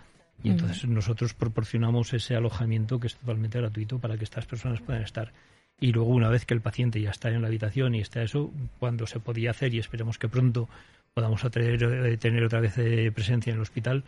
Y 0.43 0.51
entonces 0.51 0.85
nosotros 0.87 1.33
proporcionamos 1.33 2.13
ese 2.13 2.37
alojamiento 2.37 3.01
que 3.01 3.07
es 3.07 3.17
totalmente 3.17 3.59
gratuito 3.59 3.99
para 3.99 4.19
que 4.19 4.25
estas 4.25 4.45
personas 4.45 4.83
puedan 4.83 5.03
estar. 5.03 5.33
Y 5.81 5.93
luego, 5.93 6.11
una 6.11 6.29
vez 6.29 6.45
que 6.45 6.55
el 6.55 6.61
paciente 6.61 7.01
ya 7.01 7.11
está 7.11 7.31
en 7.31 7.41
la 7.41 7.49
habitación 7.49 7.95
y 7.95 8.01
está 8.01 8.23
eso, 8.23 8.53
cuando 8.79 9.07
se 9.07 9.19
podía 9.19 9.51
hacer, 9.51 9.75
y 9.75 9.79
esperemos 9.79 10.19
que 10.19 10.29
pronto 10.29 10.69
podamos 11.17 11.41
tener, 11.51 11.83
eh, 11.83 12.17
tener 12.19 12.45
otra 12.45 12.61
vez 12.61 12.77
eh, 12.77 13.11
presencia 13.11 13.51
en 13.51 13.57
el 13.57 13.63
hospital, 13.63 14.05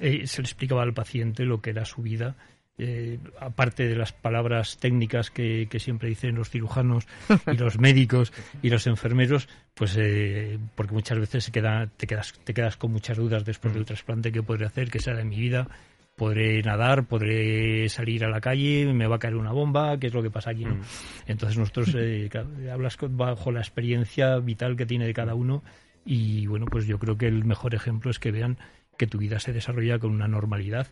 eh, 0.00 0.26
se 0.26 0.40
le 0.40 0.46
explicaba 0.46 0.82
al 0.82 0.94
paciente 0.94 1.44
lo 1.44 1.60
que 1.60 1.70
era 1.70 1.84
su 1.84 2.00
vida 2.00 2.34
eh, 2.78 3.18
aparte 3.40 3.88
de 3.88 3.96
las 3.96 4.12
palabras 4.12 4.76
técnicas 4.76 5.30
que, 5.30 5.66
siempre 5.78 6.10
dicen 6.10 6.34
los 6.34 6.50
cirujanos 6.50 7.06
y 7.50 7.56
los 7.56 7.78
médicos 7.80 8.34
y 8.62 8.68
los 8.68 8.86
enfermeros, 8.86 9.48
pues 9.72 9.96
eh, 9.98 10.58
porque 10.74 10.92
muchas 10.92 11.18
veces 11.18 11.44
se 11.44 11.52
queda, 11.52 11.86
te, 11.96 12.06
quedas, 12.06 12.34
te 12.44 12.52
quedas 12.52 12.76
con 12.76 12.92
muchas 12.92 13.16
dudas 13.16 13.46
después 13.46 13.72
del 13.72 13.84
mm. 13.84 13.86
trasplante 13.86 14.32
que 14.32 14.42
podré 14.42 14.66
hacer, 14.66 14.90
que 14.90 14.98
será 14.98 15.22
en 15.22 15.30
mi 15.30 15.40
vida, 15.40 15.68
podré 16.16 16.62
nadar, 16.62 17.06
podré 17.06 17.88
salir 17.88 18.26
a 18.26 18.28
la 18.28 18.42
calle, 18.42 18.92
me 18.92 19.06
va 19.06 19.16
a 19.16 19.20
caer 19.20 19.36
una 19.36 19.52
bomba, 19.52 19.98
qué 19.98 20.08
es 20.08 20.14
lo 20.14 20.22
que 20.22 20.30
pasa 20.30 20.50
aquí. 20.50 20.66
Mm. 20.66 20.82
Entonces 21.28 21.56
nosotros 21.56 21.94
eh, 21.96 22.28
hablas 22.70 22.98
bajo 23.08 23.52
la 23.52 23.60
experiencia 23.60 24.36
vital 24.38 24.76
que 24.76 24.84
tiene 24.84 25.06
de 25.06 25.14
cada 25.14 25.34
uno 25.34 25.62
y 26.06 26.46
bueno, 26.46 26.66
pues 26.66 26.86
yo 26.86 26.98
creo 26.98 27.18
que 27.18 27.26
el 27.26 27.44
mejor 27.44 27.74
ejemplo 27.74 28.10
es 28.10 28.18
que 28.18 28.30
vean 28.30 28.56
que 28.96 29.06
tu 29.06 29.18
vida 29.18 29.40
se 29.40 29.52
desarrolla 29.52 29.98
con 29.98 30.12
una 30.12 30.28
normalidad 30.28 30.86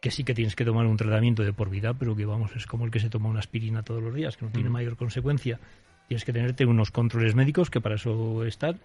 que 0.00 0.10
sí 0.10 0.22
que 0.22 0.34
tienes 0.34 0.54
que 0.54 0.64
tomar 0.64 0.86
un 0.86 0.96
tratamiento 0.96 1.42
de 1.42 1.52
por 1.52 1.70
vida, 1.70 1.94
pero 1.94 2.14
que 2.14 2.24
vamos, 2.24 2.54
es 2.54 2.66
como 2.66 2.84
el 2.84 2.90
que 2.90 3.00
se 3.00 3.10
toma 3.10 3.28
una 3.28 3.40
aspirina 3.40 3.82
todos 3.82 4.02
los 4.02 4.14
días, 4.14 4.36
que 4.36 4.44
no 4.44 4.52
tiene 4.52 4.68
mayor 4.68 4.96
consecuencia. 4.96 5.58
Tienes 6.06 6.24
que 6.24 6.32
tenerte 6.32 6.66
unos 6.66 6.90
controles 6.90 7.34
médicos, 7.34 7.68
que 7.68 7.80
para 7.80 7.96
eso 7.96 8.44
están, 8.44 8.78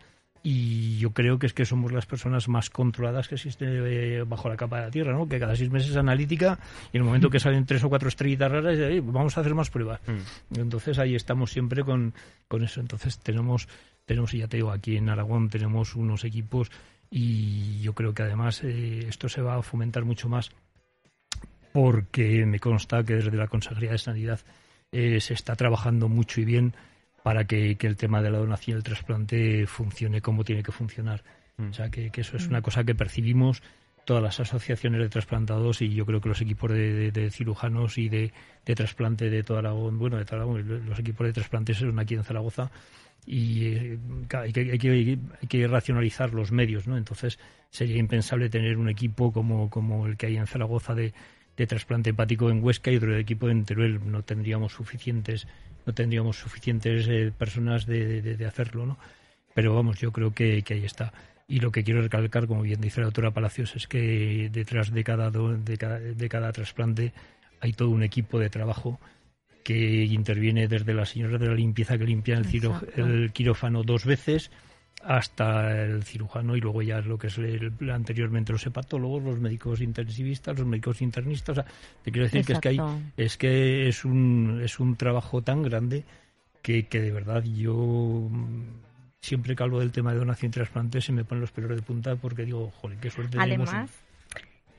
y 0.46 0.98
yo 0.98 1.12
creo 1.12 1.40
que 1.40 1.48
es 1.48 1.54
que 1.54 1.66
somos 1.66 1.94
las 1.94 2.06
personas 2.06 2.50
más 2.50 2.70
controladas 2.70 3.30
que 3.30 3.36
existen 3.36 3.70
eh, 3.72 4.24
bajo 4.28 4.50
la 4.50 4.58
capa 4.58 4.78
de 4.78 4.86
la 4.86 4.92
Tierra, 4.92 5.14
¿no? 5.14 5.28
Que 5.28 5.40
cada 5.40 5.56
seis 5.56 5.72
meses 5.72 5.96
analítica 5.96 6.60
y 6.92 6.98
en 6.98 7.04
el 7.04 7.06
momento 7.06 7.30
que 7.30 7.40
salen 7.40 7.66
tres 7.66 7.82
o 7.86 7.90
cuatro 7.90 8.10
estrellitas 8.10 8.52
raras, 8.52 8.78
vamos 9.04 9.38
a 9.38 9.42
hacer 9.42 9.56
más 9.56 9.70
pruebas. 9.70 10.02
Mm. 10.06 10.60
Entonces 10.60 11.00
ahí 11.00 11.16
estamos 11.16 11.50
siempre 11.50 11.84
con, 11.84 12.14
con 12.50 12.62
eso. 12.62 12.82
Entonces 12.82 13.20
tenemos, 13.20 13.70
tenemos, 14.06 14.34
y 14.34 14.40
ya 14.40 14.50
te 14.50 14.58
digo, 14.58 14.72
aquí 14.72 14.98
en 14.98 15.08
Aragón 15.08 15.50
tenemos 15.50 15.96
unos 15.96 16.26
equipos 16.26 16.70
y 17.10 17.80
yo 17.80 17.94
creo 17.94 18.14
que 18.14 18.24
además 18.24 18.64
eh, 18.66 19.06
esto 19.08 19.30
se 19.30 19.42
va 19.42 19.56
a 19.56 19.62
fomentar 19.62 20.04
mucho 20.04 20.28
más 20.28 20.52
porque 21.72 22.46
me 22.46 22.60
consta 22.60 23.04
que 23.04 23.16
desde 23.16 23.38
la 23.38 23.48
Consejería 23.48 23.92
de 23.92 23.98
Sanidad 23.98 24.42
eh, 24.92 25.22
se 25.22 25.34
está 25.34 25.56
trabajando 25.56 26.10
mucho 26.10 26.42
y 26.42 26.46
bien 26.46 26.74
para 27.24 27.46
que, 27.46 27.78
el 27.80 27.96
tema 27.96 28.22
de 28.22 28.30
la 28.30 28.38
donación 28.38 28.76
y 28.76 28.78
el 28.78 28.84
trasplante 28.84 29.66
funcione 29.66 30.22
como 30.22 30.44
tiene 30.44 30.62
que 30.62 30.72
funcionar. 30.72 31.24
Mm. 31.58 31.70
O 31.70 31.74
sea, 31.74 31.90
que, 31.90 32.12
eso 32.14 32.38
es 32.38 32.48
una 32.48 32.60
mm. 32.60 32.64
cosa 32.64 32.84
que 32.84 32.94
percibimos 32.94 33.64
todas 34.06 34.22
las 34.22 34.40
asociaciones 34.42 35.00
de 35.00 35.08
trasplantados 35.08 35.82
y 35.82 35.94
yo 35.94 36.06
creo 36.06 36.20
que 36.20 36.28
los 36.28 36.42
equipos 36.42 36.72
de, 36.72 37.30
cirujanos 37.32 37.98
y 37.98 38.10
de, 38.10 38.34
trasplante 38.66 39.30
de 39.30 39.44
toda 39.44 39.60
Aragón, 39.60 39.98
bueno, 39.98 40.18
de 40.18 40.64
los 40.86 41.00
equipos 41.00 41.26
de 41.26 41.34
trasplante 41.34 41.74
son 41.74 41.98
aquí 42.00 42.16
en 42.16 42.26
Zaragoza 42.26 42.70
y 43.26 43.66
eh, 43.68 44.00
hay, 44.34 44.52
que, 44.52 44.60
hay, 44.60 44.78
que, 44.78 44.90
hay, 44.90 45.48
que, 45.48 45.68
racionalizar 45.68 46.34
los 46.34 46.52
medios, 46.52 46.88
¿no? 46.88 46.98
Entonces 46.98 47.40
sería 47.70 47.98
impensable 47.98 48.50
tener 48.50 48.78
un 48.78 48.90
equipo 48.90 49.32
como, 49.32 49.70
como 49.70 50.06
el 50.08 50.18
que 50.18 50.26
hay 50.26 50.36
en 50.36 50.48
Zaragoza 50.48 50.94
de, 50.94 51.14
de 51.56 51.68
trasplante 51.68 52.10
hepático 52.10 52.50
en 52.50 52.64
Huesca 52.64 52.92
y 52.92 52.98
otro 52.98 53.16
equipo 53.18 53.50
en 53.50 53.64
Teruel. 53.66 54.00
No 54.12 54.24
tendríamos 54.24 54.74
suficientes, 54.74 55.48
no 55.86 55.94
tendríamos 55.94 56.38
suficientes 56.38 57.08
eh, 57.08 57.32
personas 57.38 57.86
de, 57.86 58.22
de, 58.22 58.46
hacerlo, 58.46 58.86
¿no? 58.86 58.98
Pero 59.54 59.76
vamos, 59.76 60.00
yo 60.00 60.12
creo 60.12 60.34
que, 60.34 60.64
que, 60.64 60.76
ahí 60.76 60.86
está. 60.86 61.14
Y 61.48 61.60
lo 61.60 61.72
que 61.72 61.84
quiero 61.84 62.02
recalcar, 62.02 62.48
como 62.48 62.62
bien 62.62 62.82
dice 62.82 63.02
la 63.02 63.08
doctora 63.08 63.32
Palacios, 63.32 63.76
es 63.76 63.88
que 63.88 64.50
detrás 64.52 64.92
de 64.92 65.04
cada, 65.04 65.30
de 65.30 65.78
cada, 65.78 66.00
de 66.00 66.30
cada 66.30 66.52
trasplante 66.52 67.14
hay 67.60 67.74
todo 67.74 67.90
un 67.90 68.04
equipo 68.04 68.40
de 68.40 68.50
trabajo 68.50 69.00
que 69.64 70.04
interviene 70.04 70.68
desde 70.68 70.94
la 70.94 71.06
señora 71.06 71.38
de 71.38 71.48
la 71.48 71.56
limpieza 71.56 71.98
que 71.98 72.06
limpia 72.06 72.38
el, 72.38 72.48
el 72.96 73.32
quirófano 73.32 73.84
dos 73.84 74.06
veces, 74.06 74.52
hasta 75.04 75.84
el 75.84 76.04
cirujano 76.04 76.56
y 76.56 76.62
luego 76.62 76.82
ya 76.82 77.02
lo 77.02 77.18
que 77.18 77.28
es 77.28 77.40
anteriormente 77.92 78.54
los 78.54 78.66
hepatólogos, 78.66 79.24
los 79.24 79.40
médicos 79.40 79.82
intensivistas, 79.82 80.58
los 80.58 80.68
médicos 80.68 81.02
internistas. 81.02 81.58
O 81.58 81.62
sea, 81.62 81.72
te 82.04 82.12
quiero 82.12 82.26
decir 82.26 82.46
que 82.46 82.54
es 82.54 82.60
que 82.60 82.70
hay, 82.70 82.80
es 83.18 83.38
que 83.38 83.88
es 83.88 84.06
un, 84.06 84.62
es 84.64 84.80
un 84.80 84.96
trabajo 84.96 85.42
tan 85.42 85.64
grande 85.64 86.06
que, 86.62 86.88
que 86.88 87.02
de 87.02 87.12
verdad 87.12 87.44
yo 87.44 87.76
mm, 87.76 88.64
siempre 89.20 89.56
que 89.56 89.64
hablo 89.64 89.80
del 89.80 89.92
tema 89.92 90.14
de 90.14 90.20
donación 90.20 90.50
y 90.50 90.54
trasplante 90.54 91.02
se 91.02 91.12
me 91.12 91.26
ponen 91.26 91.42
los 91.42 91.52
pelos 91.52 91.76
de 91.76 91.82
punta 91.82 92.16
porque 92.16 92.46
digo, 92.46 92.72
joder, 92.82 92.98
qué 93.00 93.10
suerte 93.10 93.38
Además, 93.40 93.90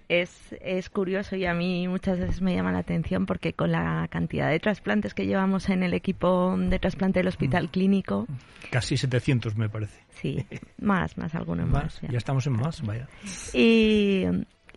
es, 0.09 0.55
es 0.61 0.91
curioso 0.91 1.37
y 1.37 1.47
a 1.47 1.55
mí 1.55 1.89
muchas 1.89 2.19
veces 2.19 2.41
me 2.41 2.55
llama 2.55 2.73
la 2.73 2.79
atención 2.79 3.27
porque 3.27 3.53
con 3.53 3.73
la 3.73 4.07
cantidad 4.11 4.51
de 4.51 4.61
trasplantes 4.61 5.15
que 5.15 5.27
llevamos 5.27 5.69
en 5.69 5.83
el 5.83 5.95
equipo 5.95 6.55
de 6.57 6.79
trasplante 6.79 7.21
del 7.21 7.29
hospital 7.29 7.65
mm. 7.65 7.69
clínico. 7.69 8.27
Casi 8.71 8.97
700 8.97 9.57
me 9.57 9.69
parece. 9.69 10.01
Sí, 10.11 10.45
más, 10.81 11.17
más, 11.17 11.35
algunos 11.35 11.69
más. 11.69 12.01
ya. 12.03 12.19
estamos 12.19 12.47
en 12.47 12.55
más, 12.55 12.83
vaya. 12.83 13.09
Y, 13.53 14.25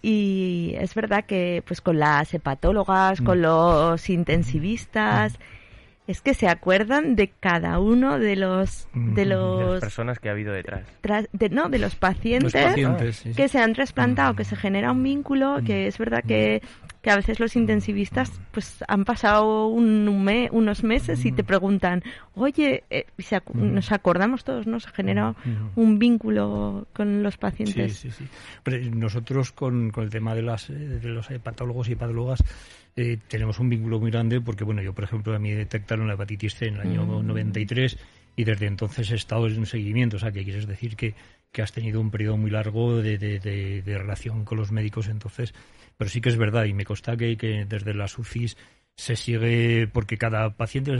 y 0.01 0.73
es 0.77 0.95
verdad 0.95 1.25
que 1.25 1.63
pues 1.65 1.81
con 1.81 1.99
las 1.99 2.33
hepatólogas, 2.33 3.21
con 3.21 3.39
mm. 3.39 3.41
los 3.41 4.09
intensivistas, 4.09 5.37
mm 5.37 5.56
es 6.07 6.21
que 6.21 6.33
se 6.33 6.47
acuerdan 6.47 7.15
de 7.15 7.27
cada 7.27 7.79
uno 7.79 8.17
de 8.17 8.37
los 8.37 8.87
de 8.93 9.25
los 9.25 9.73
las 9.73 9.81
personas 9.81 10.19
que 10.19 10.29
ha 10.29 10.31
habido 10.31 10.53
detrás. 10.53 10.83
de, 11.33 11.49
no 11.49 11.69
de 11.69 11.79
los 11.79 11.95
pacientes, 11.95 13.23
que 13.35 13.47
se 13.49 13.59
han 13.59 13.73
trasplantado 13.73 14.33
que 14.33 14.45
se 14.45 14.55
genera 14.55 14.91
un 14.91 15.03
vínculo 15.03 15.59
que 15.65 15.87
es 15.87 15.97
verdad 15.97 16.23
que, 16.25 16.61
que 17.01 17.11
a 17.11 17.15
veces 17.17 17.41
los 17.41 17.55
intensivistas 17.57 18.31
pues 18.51 18.83
han 18.87 19.03
pasado 19.03 19.67
un, 19.67 20.07
unos 20.51 20.83
meses 20.83 21.25
y 21.25 21.33
te 21.33 21.43
preguntan 21.43 22.03
oye 22.35 22.83
eh, 22.89 23.05
nos 23.53 23.91
acordamos 23.91 24.45
todos 24.45 24.65
no 24.65 24.79
se 24.79 24.89
ha 24.89 24.93
generado 24.93 25.35
un 25.75 25.99
vínculo 25.99 26.87
con 26.93 27.21
los 27.21 27.37
pacientes 27.37 27.97
sí 27.97 28.11
sí 28.11 28.17
sí. 28.23 28.27
Pero 28.63 28.77
nosotros 28.95 29.51
con, 29.51 29.91
con 29.91 30.05
el 30.05 30.09
tema 30.09 30.35
de 30.35 30.41
las 30.41 30.69
de 30.69 30.99
los 31.09 31.29
hepatólogos 31.29 31.89
y 31.89 31.93
hepatólogas 31.93 32.43
eh, 32.99 33.19
tenemos 33.27 33.59
un 33.59 33.69
vínculo 33.69 33.99
muy 33.99 34.09
grande 34.09 34.41
porque, 34.41 34.63
bueno, 34.63 34.81
yo, 34.81 34.91
por 34.91 35.03
ejemplo, 35.03 35.35
a 35.35 35.39
mí 35.39 35.51
detectaron 35.51 36.07
la 36.07 36.15
hepatitis 36.15 36.55
C 36.55 36.65
en 36.65 36.77
el 36.77 36.81
año 36.81 37.05
93 37.21 37.95
mm. 37.95 37.99
y 38.37 38.43
desde 38.43 38.65
entonces 38.65 39.11
he 39.11 39.15
estado 39.15 39.45
en 39.45 39.59
un 39.59 39.67
seguimiento. 39.67 40.17
O 40.17 40.19
sea, 40.19 40.31
que 40.31 40.43
quieres 40.43 40.65
decir 40.65 40.95
que, 40.95 41.13
que 41.51 41.61
has 41.61 41.71
tenido 41.71 42.01
un 42.01 42.09
periodo 42.09 42.37
muy 42.37 42.49
largo 42.49 42.99
de, 42.99 43.19
de, 43.19 43.39
de, 43.39 43.97
relación 43.99 44.45
con 44.45 44.57
los 44.57 44.71
médicos 44.71 45.09
entonces. 45.09 45.53
Pero 45.95 46.09
sí 46.09 46.21
que 46.21 46.29
es 46.29 46.37
verdad 46.37 46.65
y 46.65 46.73
me 46.73 46.85
consta 46.85 47.15
que, 47.15 47.37
que 47.37 47.65
desde 47.65 47.93
las 47.93 48.17
UCIs 48.17 48.57
se 48.95 49.15
sigue, 49.15 49.87
porque 49.87 50.17
cada 50.17 50.49
paciente, 50.55 50.97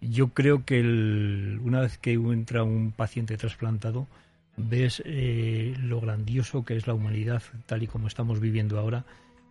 yo 0.00 0.28
creo 0.28 0.64
que 0.64 0.80
una 0.80 1.80
vez 1.80 1.98
que 1.98 2.14
entra 2.14 2.64
un 2.64 2.92
paciente 2.92 3.36
trasplantado, 3.36 4.08
ves 4.56 5.02
eh, 5.04 5.74
lo 5.80 6.00
grandioso 6.00 6.64
que 6.64 6.76
es 6.76 6.86
la 6.86 6.94
humanidad 6.94 7.42
tal 7.66 7.82
y 7.82 7.86
como 7.86 8.08
estamos 8.08 8.40
viviendo 8.40 8.78
ahora, 8.78 9.04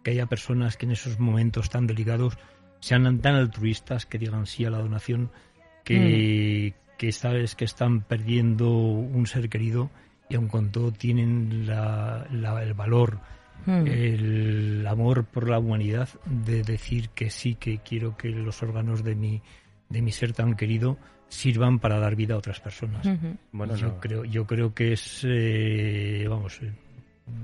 que 0.03 0.11
haya 0.11 0.25
personas 0.27 0.77
que 0.77 0.85
en 0.85 0.93
esos 0.93 1.19
momentos 1.19 1.69
tan 1.69 1.87
delicados 1.87 2.37
sean 2.79 3.19
tan 3.19 3.35
altruistas 3.35 4.05
que 4.05 4.17
digan 4.17 4.45
sí 4.45 4.65
a 4.65 4.69
la 4.69 4.79
donación, 4.79 5.31
que, 5.83 6.73
mm. 6.73 6.97
que 6.97 7.11
sabes 7.11 7.55
que 7.55 7.65
están 7.65 8.01
perdiendo 8.01 8.69
un 8.69 9.27
ser 9.27 9.49
querido 9.49 9.89
y 10.29 10.35
aun 10.35 10.47
con 10.47 10.71
todo 10.71 10.91
tienen 10.91 11.67
el 11.69 12.73
valor, 12.73 13.19
mm. 13.65 13.87
el 13.87 14.87
amor 14.87 15.25
por 15.25 15.49
la 15.49 15.59
humanidad 15.59 16.09
de 16.25 16.63
decir 16.63 17.09
que 17.09 17.29
sí, 17.29 17.55
que 17.55 17.79
quiero 17.79 18.15
que 18.15 18.29
los 18.29 18.61
órganos 18.63 19.03
de 19.03 19.15
mi, 19.15 19.41
de 19.89 20.01
mi 20.01 20.11
ser 20.11 20.33
tan 20.33 20.55
querido 20.55 20.97
sirvan 21.27 21.79
para 21.79 21.99
dar 21.99 22.15
vida 22.15 22.35
a 22.35 22.37
otras 22.37 22.59
personas. 22.59 23.07
Bueno, 23.51 23.75
yo 23.75 23.99
creo, 23.99 24.23
yo 24.25 24.45
creo 24.45 24.73
que 24.73 24.93
es, 24.93 25.23
eh, 25.27 26.25
vamos, 26.27 26.59
eh, 26.61 26.73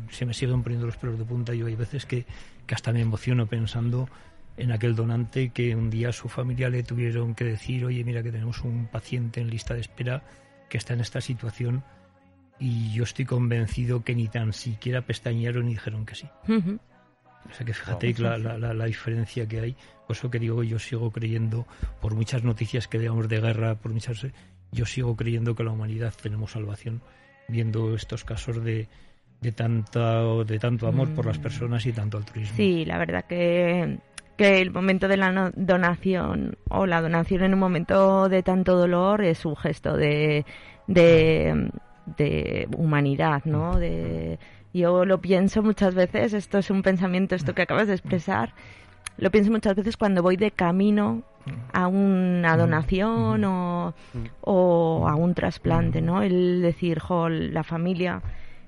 se 0.10 0.26
me 0.26 0.34
siguen 0.34 0.64
poniendo 0.64 0.86
los 0.86 0.98
pelos 0.98 1.18
de 1.18 1.26
punta. 1.26 1.54
Yo 1.54 1.68
hay 1.68 1.76
veces 1.76 2.06
que, 2.06 2.26
que 2.66 2.76
hasta 2.76 2.92
me 2.92 3.02
emociono 3.02 3.48
pensando 3.48 4.10
en 4.58 4.72
aquel 4.72 4.96
donante 4.96 5.50
que 5.50 5.76
un 5.76 5.90
día 5.90 6.12
su 6.12 6.30
familia 6.30 6.70
le 6.70 6.84
tuvieron 6.84 7.36
que 7.36 7.44
decir, 7.44 7.86
oye, 7.86 8.04
mira 8.04 8.24
que 8.24 8.32
tenemos 8.32 8.62
un 8.62 8.88
paciente 8.88 9.42
en 9.42 9.50
lista 9.50 9.74
de 9.74 9.82
espera 9.82 10.24
que 10.70 10.78
está 10.78 10.94
en 10.94 11.02
esta 11.02 11.22
situación 11.22 11.84
y 12.60 12.94
yo 12.94 13.04
estoy 13.04 13.26
convencido 13.26 14.04
que 14.04 14.16
ni 14.16 14.28
tan 14.28 14.54
siquiera 14.54 15.02
pestañearon 15.02 15.68
y 15.68 15.72
dijeron 15.72 16.06
que 16.06 16.16
sí. 16.16 16.28
O 16.48 17.54
sea 17.54 17.66
que 17.66 17.74
fíjate 17.74 18.14
la, 18.18 18.38
la, 18.38 18.74
la, 18.74 18.86
diferencia 18.86 19.48
que 19.48 19.60
hay. 19.60 19.76
Por 20.08 20.16
eso 20.16 20.32
que 20.32 20.40
digo, 20.40 20.64
yo 20.64 20.80
sigo 20.80 21.12
creyendo, 21.12 21.68
por 22.02 22.16
muchas 22.16 22.44
noticias 22.44 22.88
que 22.88 22.98
veamos 22.98 23.28
de 23.28 23.40
guerra, 23.40 23.76
por 23.76 23.92
muchas, 23.92 24.26
yo 24.72 24.86
sigo 24.86 25.16
creyendo 25.16 25.54
que 25.54 25.64
la 25.64 25.72
humanidad 25.72 26.14
tenemos 26.20 26.52
salvación 26.52 27.02
viendo 27.48 27.94
estos 27.94 28.24
casos 28.24 28.64
de, 28.64 28.88
de, 29.42 29.52
tanta, 29.52 30.22
de 30.44 30.60
tanto 30.60 30.88
amor 30.88 31.10
por 31.14 31.26
las 31.26 31.40
mm. 31.40 31.42
personas 31.42 31.86
y 31.86 31.94
tanto 31.94 32.18
altruismo. 32.18 32.56
Sí, 32.56 32.86
la 32.86 32.98
verdad 32.98 33.26
que, 33.26 34.00
que 34.38 34.62
el 34.62 34.72
momento 34.72 35.08
de 35.08 35.18
la 35.18 35.52
donación 35.56 36.58
o 36.70 36.86
la 36.86 37.02
donación 37.02 37.44
en 37.44 37.54
un 37.54 37.60
momento 37.60 38.30
de 38.30 38.44
tanto 38.44 38.76
dolor 38.78 39.24
es 39.24 39.46
un 39.46 39.56
gesto 39.56 39.96
de, 39.96 40.46
de, 40.88 41.72
de 42.18 42.68
humanidad, 42.78 43.44
¿no? 43.46 43.74
Mm. 43.74 43.80
De 43.80 44.40
yo 44.76 45.06
lo 45.06 45.22
pienso 45.22 45.64
muchas 45.64 45.96
veces, 45.96 46.34
esto 46.34 46.58
es 46.58 46.70
un 46.70 46.82
pensamiento, 46.82 47.34
esto 47.34 47.56
que 47.56 47.62
acabas 47.62 47.88
de 47.88 47.94
expresar, 47.94 48.54
lo 49.18 49.32
pienso 49.32 49.50
muchas 49.50 49.74
veces 49.76 49.96
cuando 49.96 50.22
voy 50.22 50.36
de 50.36 50.52
camino 50.52 51.24
a 51.72 51.88
una 51.88 52.58
donación 52.58 53.46
o, 53.46 53.94
o 54.42 55.08
a 55.08 55.16
un 55.16 55.34
trasplante, 55.34 56.02
¿no? 56.02 56.22
El 56.22 56.62
decir, 56.62 57.00
jo, 57.00 57.30
la 57.30 57.64
familia 57.64 58.22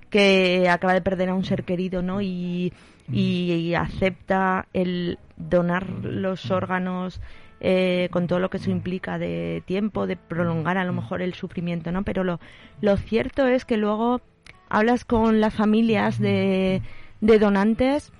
que 0.10 0.70
acaba 0.70 0.94
de 0.94 1.02
perder 1.02 1.30
a 1.30 1.36
un 1.36 1.44
ser 1.44 1.64
querido, 1.64 2.02
¿no? 2.02 2.22
Y, 2.22 2.74
y, 3.12 3.74
acepta 3.74 4.68
el 4.74 5.18
donar 5.38 5.90
los 5.90 6.52
órganos 6.52 7.22
eh, 7.60 8.10
con 8.12 8.28
todo 8.28 8.40
lo 8.40 8.50
que 8.50 8.58
eso 8.58 8.70
implica 8.70 9.18
de 9.18 9.64
tiempo, 9.66 10.08
de 10.08 10.16
prolongar 10.16 10.78
a 10.78 10.86
lo 10.86 10.94
mejor 10.94 11.22
el 11.22 11.34
sufrimiento, 11.34 11.92
¿no? 11.92 12.04
Pero 12.04 12.24
lo, 12.24 12.40
lo 12.82 12.98
cierto 12.98 13.48
es 13.48 13.66
que 13.66 13.78
luego 13.78 14.22
hablas 14.70 15.06
con 15.06 15.40
las 15.42 15.54
familias 15.54 16.20
de, 16.20 16.82
de 17.22 17.40
donantes 17.40 18.12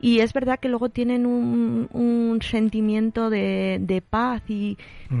y 0.00 0.20
es 0.20 0.32
verdad 0.32 0.58
que 0.58 0.68
luego 0.68 0.88
tienen 0.88 1.26
un, 1.26 1.88
un 1.92 2.40
sentimiento 2.40 3.28
de, 3.28 3.78
de 3.82 4.00
paz 4.00 4.42
y, 4.48 4.78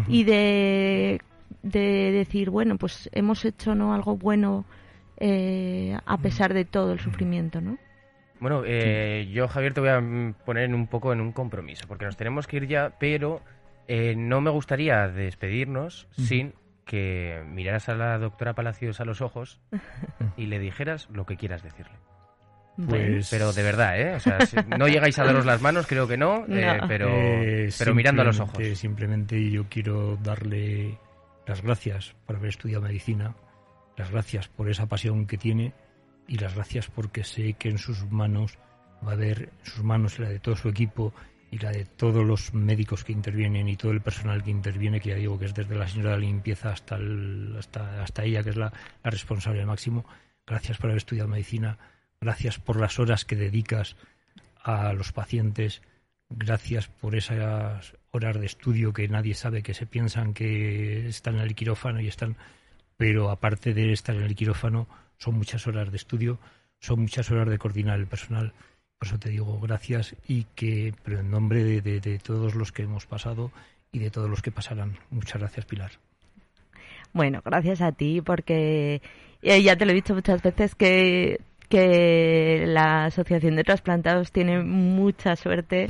y 0.08 0.24
de, 0.24 1.20
de, 1.62 2.10
decir, 2.12 2.48
bueno, 2.48 2.78
pues 2.78 3.10
hemos 3.12 3.44
hecho 3.44 3.74
¿no? 3.74 3.92
algo 3.92 4.16
bueno 4.16 4.64
eh, 5.20 5.96
a 6.04 6.18
pesar 6.18 6.54
de 6.54 6.64
todo 6.64 6.92
el 6.92 7.00
sufrimiento, 7.00 7.60
¿no? 7.60 7.78
Bueno, 8.40 8.62
eh, 8.64 9.28
yo 9.32 9.48
Javier 9.48 9.74
te 9.74 9.80
voy 9.80 9.90
a 9.90 10.02
poner 10.44 10.74
un 10.74 10.86
poco 10.86 11.12
en 11.12 11.20
un 11.20 11.32
compromiso, 11.32 11.86
porque 11.86 12.06
nos 12.06 12.16
tenemos 12.16 12.46
que 12.46 12.56
ir 12.56 12.66
ya, 12.66 12.94
pero 12.98 13.42
eh, 13.86 14.14
no 14.16 14.40
me 14.40 14.50
gustaría 14.50 15.08
despedirnos 15.08 16.08
sin 16.12 16.54
que 16.86 17.42
miraras 17.46 17.88
a 17.88 17.94
la 17.94 18.18
doctora 18.18 18.54
Palacios 18.54 19.00
a 19.00 19.04
los 19.04 19.20
ojos 19.20 19.60
y 20.36 20.46
le 20.46 20.58
dijeras 20.58 21.08
lo 21.12 21.26
que 21.26 21.36
quieras 21.36 21.62
decirle. 21.62 21.92
Pues... 22.88 23.28
Pero 23.30 23.52
de 23.52 23.62
verdad, 23.62 24.00
¿eh? 24.00 24.14
O 24.14 24.20
sea, 24.20 24.38
no 24.78 24.88
llegáis 24.88 25.18
a 25.18 25.24
daros 25.24 25.44
las 25.44 25.60
manos, 25.60 25.86
creo 25.86 26.08
que 26.08 26.16
no, 26.16 26.46
eh, 26.48 26.80
pero, 26.88 27.08
eh, 27.10 27.68
pero 27.78 27.94
mirando 27.94 28.22
a 28.22 28.24
los 28.24 28.40
ojos. 28.40 28.58
Simplemente 28.74 29.50
yo 29.50 29.66
quiero 29.68 30.16
darle 30.16 30.98
las 31.46 31.62
gracias 31.62 32.14
por 32.26 32.36
haber 32.36 32.50
estudiado 32.50 32.82
medicina, 32.82 33.34
las 34.00 34.10
gracias 34.10 34.48
por 34.48 34.70
esa 34.70 34.86
pasión 34.86 35.26
que 35.26 35.36
tiene 35.36 35.74
y 36.26 36.38
las 36.38 36.54
gracias 36.54 36.88
porque 36.88 37.22
sé 37.22 37.52
que 37.52 37.68
en 37.68 37.78
sus 37.78 38.10
manos 38.10 38.58
va 39.06 39.10
a 39.10 39.14
haber, 39.14 39.52
sus 39.62 39.84
manos 39.84 40.18
la 40.18 40.28
de 40.28 40.38
todo 40.38 40.56
su 40.56 40.68
equipo, 40.68 41.12
y 41.50 41.58
la 41.58 41.70
de 41.70 41.84
todos 41.84 42.24
los 42.24 42.54
médicos 42.54 43.04
que 43.04 43.12
intervienen 43.12 43.68
y 43.68 43.76
todo 43.76 43.92
el 43.92 44.00
personal 44.00 44.42
que 44.42 44.50
interviene, 44.50 45.00
que 45.00 45.10
ya 45.10 45.16
digo 45.16 45.38
que 45.38 45.46
es 45.46 45.54
desde 45.54 45.74
la 45.74 45.88
señora 45.88 46.12
de 46.12 46.20
limpieza 46.20 46.70
hasta, 46.70 46.96
hasta, 47.58 48.02
hasta 48.02 48.24
ella, 48.24 48.42
que 48.42 48.50
es 48.50 48.56
la, 48.56 48.72
responsable 49.02 49.66
máximo. 49.66 50.04
Gracias 50.46 50.78
por 50.78 50.86
haber 50.86 50.98
estudiado 50.98 51.28
medicina, 51.28 51.78
gracias 52.20 52.58
por 52.58 52.80
las 52.80 52.98
horas 52.98 53.24
que 53.24 53.36
dedicas 53.36 53.96
a 54.62 54.92
los 54.92 55.12
pacientes, 55.12 55.82
gracias 56.28 56.88
por 56.88 57.16
esas 57.16 57.96
horas 58.12 58.38
de 58.38 58.46
estudio 58.46 58.92
que 58.92 59.08
nadie 59.08 59.34
sabe, 59.34 59.62
que 59.62 59.74
se 59.74 59.86
piensan 59.86 60.34
que 60.34 61.08
están 61.08 61.34
en 61.34 61.42
el 61.42 61.54
quirófano 61.54 62.00
y 62.00 62.06
están, 62.06 62.36
pero 63.00 63.30
aparte 63.30 63.72
de 63.72 63.92
estar 63.92 64.14
en 64.14 64.24
el 64.24 64.34
quirófano, 64.34 64.86
son 65.16 65.36
muchas 65.36 65.66
horas 65.66 65.90
de 65.90 65.96
estudio, 65.96 66.38
son 66.80 67.00
muchas 67.00 67.30
horas 67.30 67.48
de 67.48 67.56
coordinar 67.56 67.98
el 67.98 68.06
personal 68.06 68.52
por 69.00 69.06
eso 69.06 69.18
te 69.18 69.30
digo 69.30 69.58
gracias 69.60 70.14
y 70.28 70.44
que, 70.54 70.92
pero 71.02 71.20
en 71.20 71.30
nombre 71.30 71.80
de, 71.80 72.18
todos 72.18 72.54
los 72.54 72.70
que 72.70 72.82
hemos 72.82 73.06
pasado 73.06 73.50
y 73.92 73.98
de 73.98 74.10
todos 74.10 74.28
los 74.28 74.42
que 74.42 74.52
pasarán. 74.52 74.98
Muchas 75.08 75.40
gracias, 75.40 75.64
Pilar. 75.64 75.92
Bueno, 77.14 77.40
gracias 77.42 77.80
a 77.80 77.92
ti 77.92 78.20
porque 78.20 79.00
eh, 79.40 79.62
ya 79.62 79.76
te 79.76 79.86
lo 79.86 79.92
he 79.92 79.94
dicho 79.94 80.14
muchas 80.14 80.42
veces 80.42 80.74
que, 80.74 81.40
que 81.70 82.64
la 82.66 83.06
Asociación 83.06 83.56
de 83.56 83.64
Trasplantados 83.64 84.32
tiene 84.32 84.62
mucha 84.62 85.34
suerte 85.34 85.88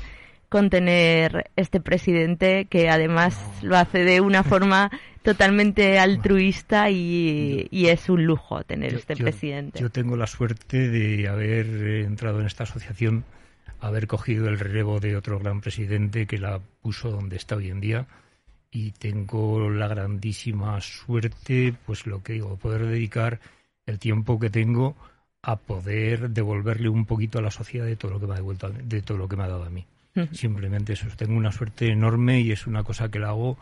con 0.51 0.69
tener 0.69 1.51
este 1.55 1.81
presidente 1.81 2.67
que 2.67 2.91
además 2.91 3.41
lo 3.63 3.79
hace 3.79 4.05
de 4.05 4.21
una 4.21 4.43
forma 4.43 4.91
totalmente 5.23 6.01
altruista 6.01 6.91
y, 6.91 7.69
es 7.71 8.09
un 8.09 8.27
lujo 8.27 8.63
tener 8.65 8.95
este 8.95 9.17
presidente. 9.17 9.81
Yo 9.81 9.91
tengo 9.91 10.17
la 10.17 10.27
suerte 10.27 10.89
de 10.89 11.29
haber 11.29 11.67
entrado 12.05 12.41
en 12.41 12.47
esta 12.47 12.65
asociación, 12.65 13.25
haber 13.81 14.09
cogido 14.09 14.49
el 14.49 14.59
relevo 14.59 14.99
de 14.99 15.17
otro 15.17 15.39
gran 15.39 15.61
presidente 15.61 16.27
que 16.27 16.39
la 16.39 16.61
puso 16.83 17.13
donde 17.13 17.37
está 17.37 17.55
hoy 17.55 17.71
en 17.71 17.81
día 17.81 18.07
y 18.73 18.91
tengo 18.91 19.71
la 19.71 19.87
grandísima 19.87 20.81
suerte, 20.81 21.75
pues 21.87 22.07
lo 22.07 22.25
que 22.25 22.35
digo, 22.35 22.57
poder 22.57 22.87
dedicar 22.87 23.39
el 23.87 24.01
tiempo 24.01 24.41
que 24.41 24.51
tengo 24.51 24.97
a 25.43 25.57
poder 25.57 26.31
devolverle 26.31 26.89
un 26.89 27.07
poquito 27.07 27.39
a 27.39 27.43
la 27.43 27.53
sociedad 27.53 27.87
de 27.87 27.95
todo 27.95 28.11
lo 28.11 28.21
que 28.21 28.27
me 28.27 28.33
ha 28.33 28.37
devuelto, 28.37 28.69
de 28.69 29.03
todo 29.03 29.17
lo 29.17 29.29
que 29.29 29.37
me 29.37 29.45
ha 29.45 29.49
dado 29.49 29.65
a 29.65 29.71
mí. 29.71 29.87
Simplemente 30.33 30.95
eso. 30.95 31.07
Tengo 31.17 31.37
una 31.37 31.53
suerte 31.53 31.91
enorme 31.91 32.41
y 32.41 32.53
es 32.53 32.67
una 32.67 32.83
cosa 32.83 33.11
que 33.11 33.19
la 33.19 33.29
hago, 33.29 33.59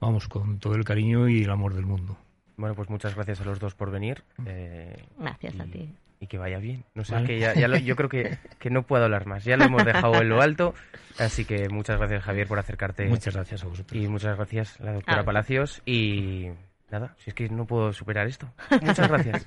vamos, 0.00 0.28
con 0.28 0.58
todo 0.58 0.74
el 0.74 0.84
cariño 0.84 1.28
y 1.28 1.42
el 1.42 1.50
amor 1.50 1.74
del 1.74 1.86
mundo. 1.86 2.16
Bueno, 2.56 2.74
pues 2.74 2.90
muchas 2.90 3.14
gracias 3.14 3.40
a 3.40 3.44
los 3.44 3.58
dos 3.60 3.74
por 3.74 3.90
venir. 3.90 4.24
Eh, 4.44 4.96
gracias 5.18 5.58
a 5.60 5.64
ti. 5.64 5.94
Y 6.20 6.26
que 6.26 6.38
vaya 6.38 6.58
bien. 6.58 6.84
No 6.94 7.04
sé, 7.04 7.22
que 7.24 7.38
ya, 7.38 7.54
yo 7.54 7.94
creo 7.94 8.08
que, 8.08 8.38
que, 8.58 8.70
no 8.70 8.82
puedo 8.82 9.04
hablar 9.04 9.26
más. 9.26 9.44
Ya 9.44 9.56
lo 9.56 9.64
hemos 9.64 9.84
dejado 9.84 10.20
en 10.20 10.28
lo 10.28 10.42
alto. 10.42 10.74
Así 11.18 11.44
que 11.44 11.68
muchas 11.68 11.98
gracias, 11.98 12.24
Javier, 12.24 12.48
por 12.48 12.58
acercarte. 12.58 13.06
Muchas 13.06 13.34
gracias 13.34 13.62
a 13.62 13.68
vosotros. 13.68 14.00
Y 14.00 14.08
muchas 14.08 14.36
gracias, 14.36 14.80
la 14.80 14.92
doctora 14.92 15.24
Palacios. 15.24 15.80
Y 15.86 16.48
nada, 16.90 17.14
si 17.18 17.30
es 17.30 17.34
que 17.34 17.48
no 17.48 17.66
puedo 17.66 17.92
superar 17.92 18.26
esto. 18.26 18.52
Muchas 18.82 19.08
gracias. 19.08 19.46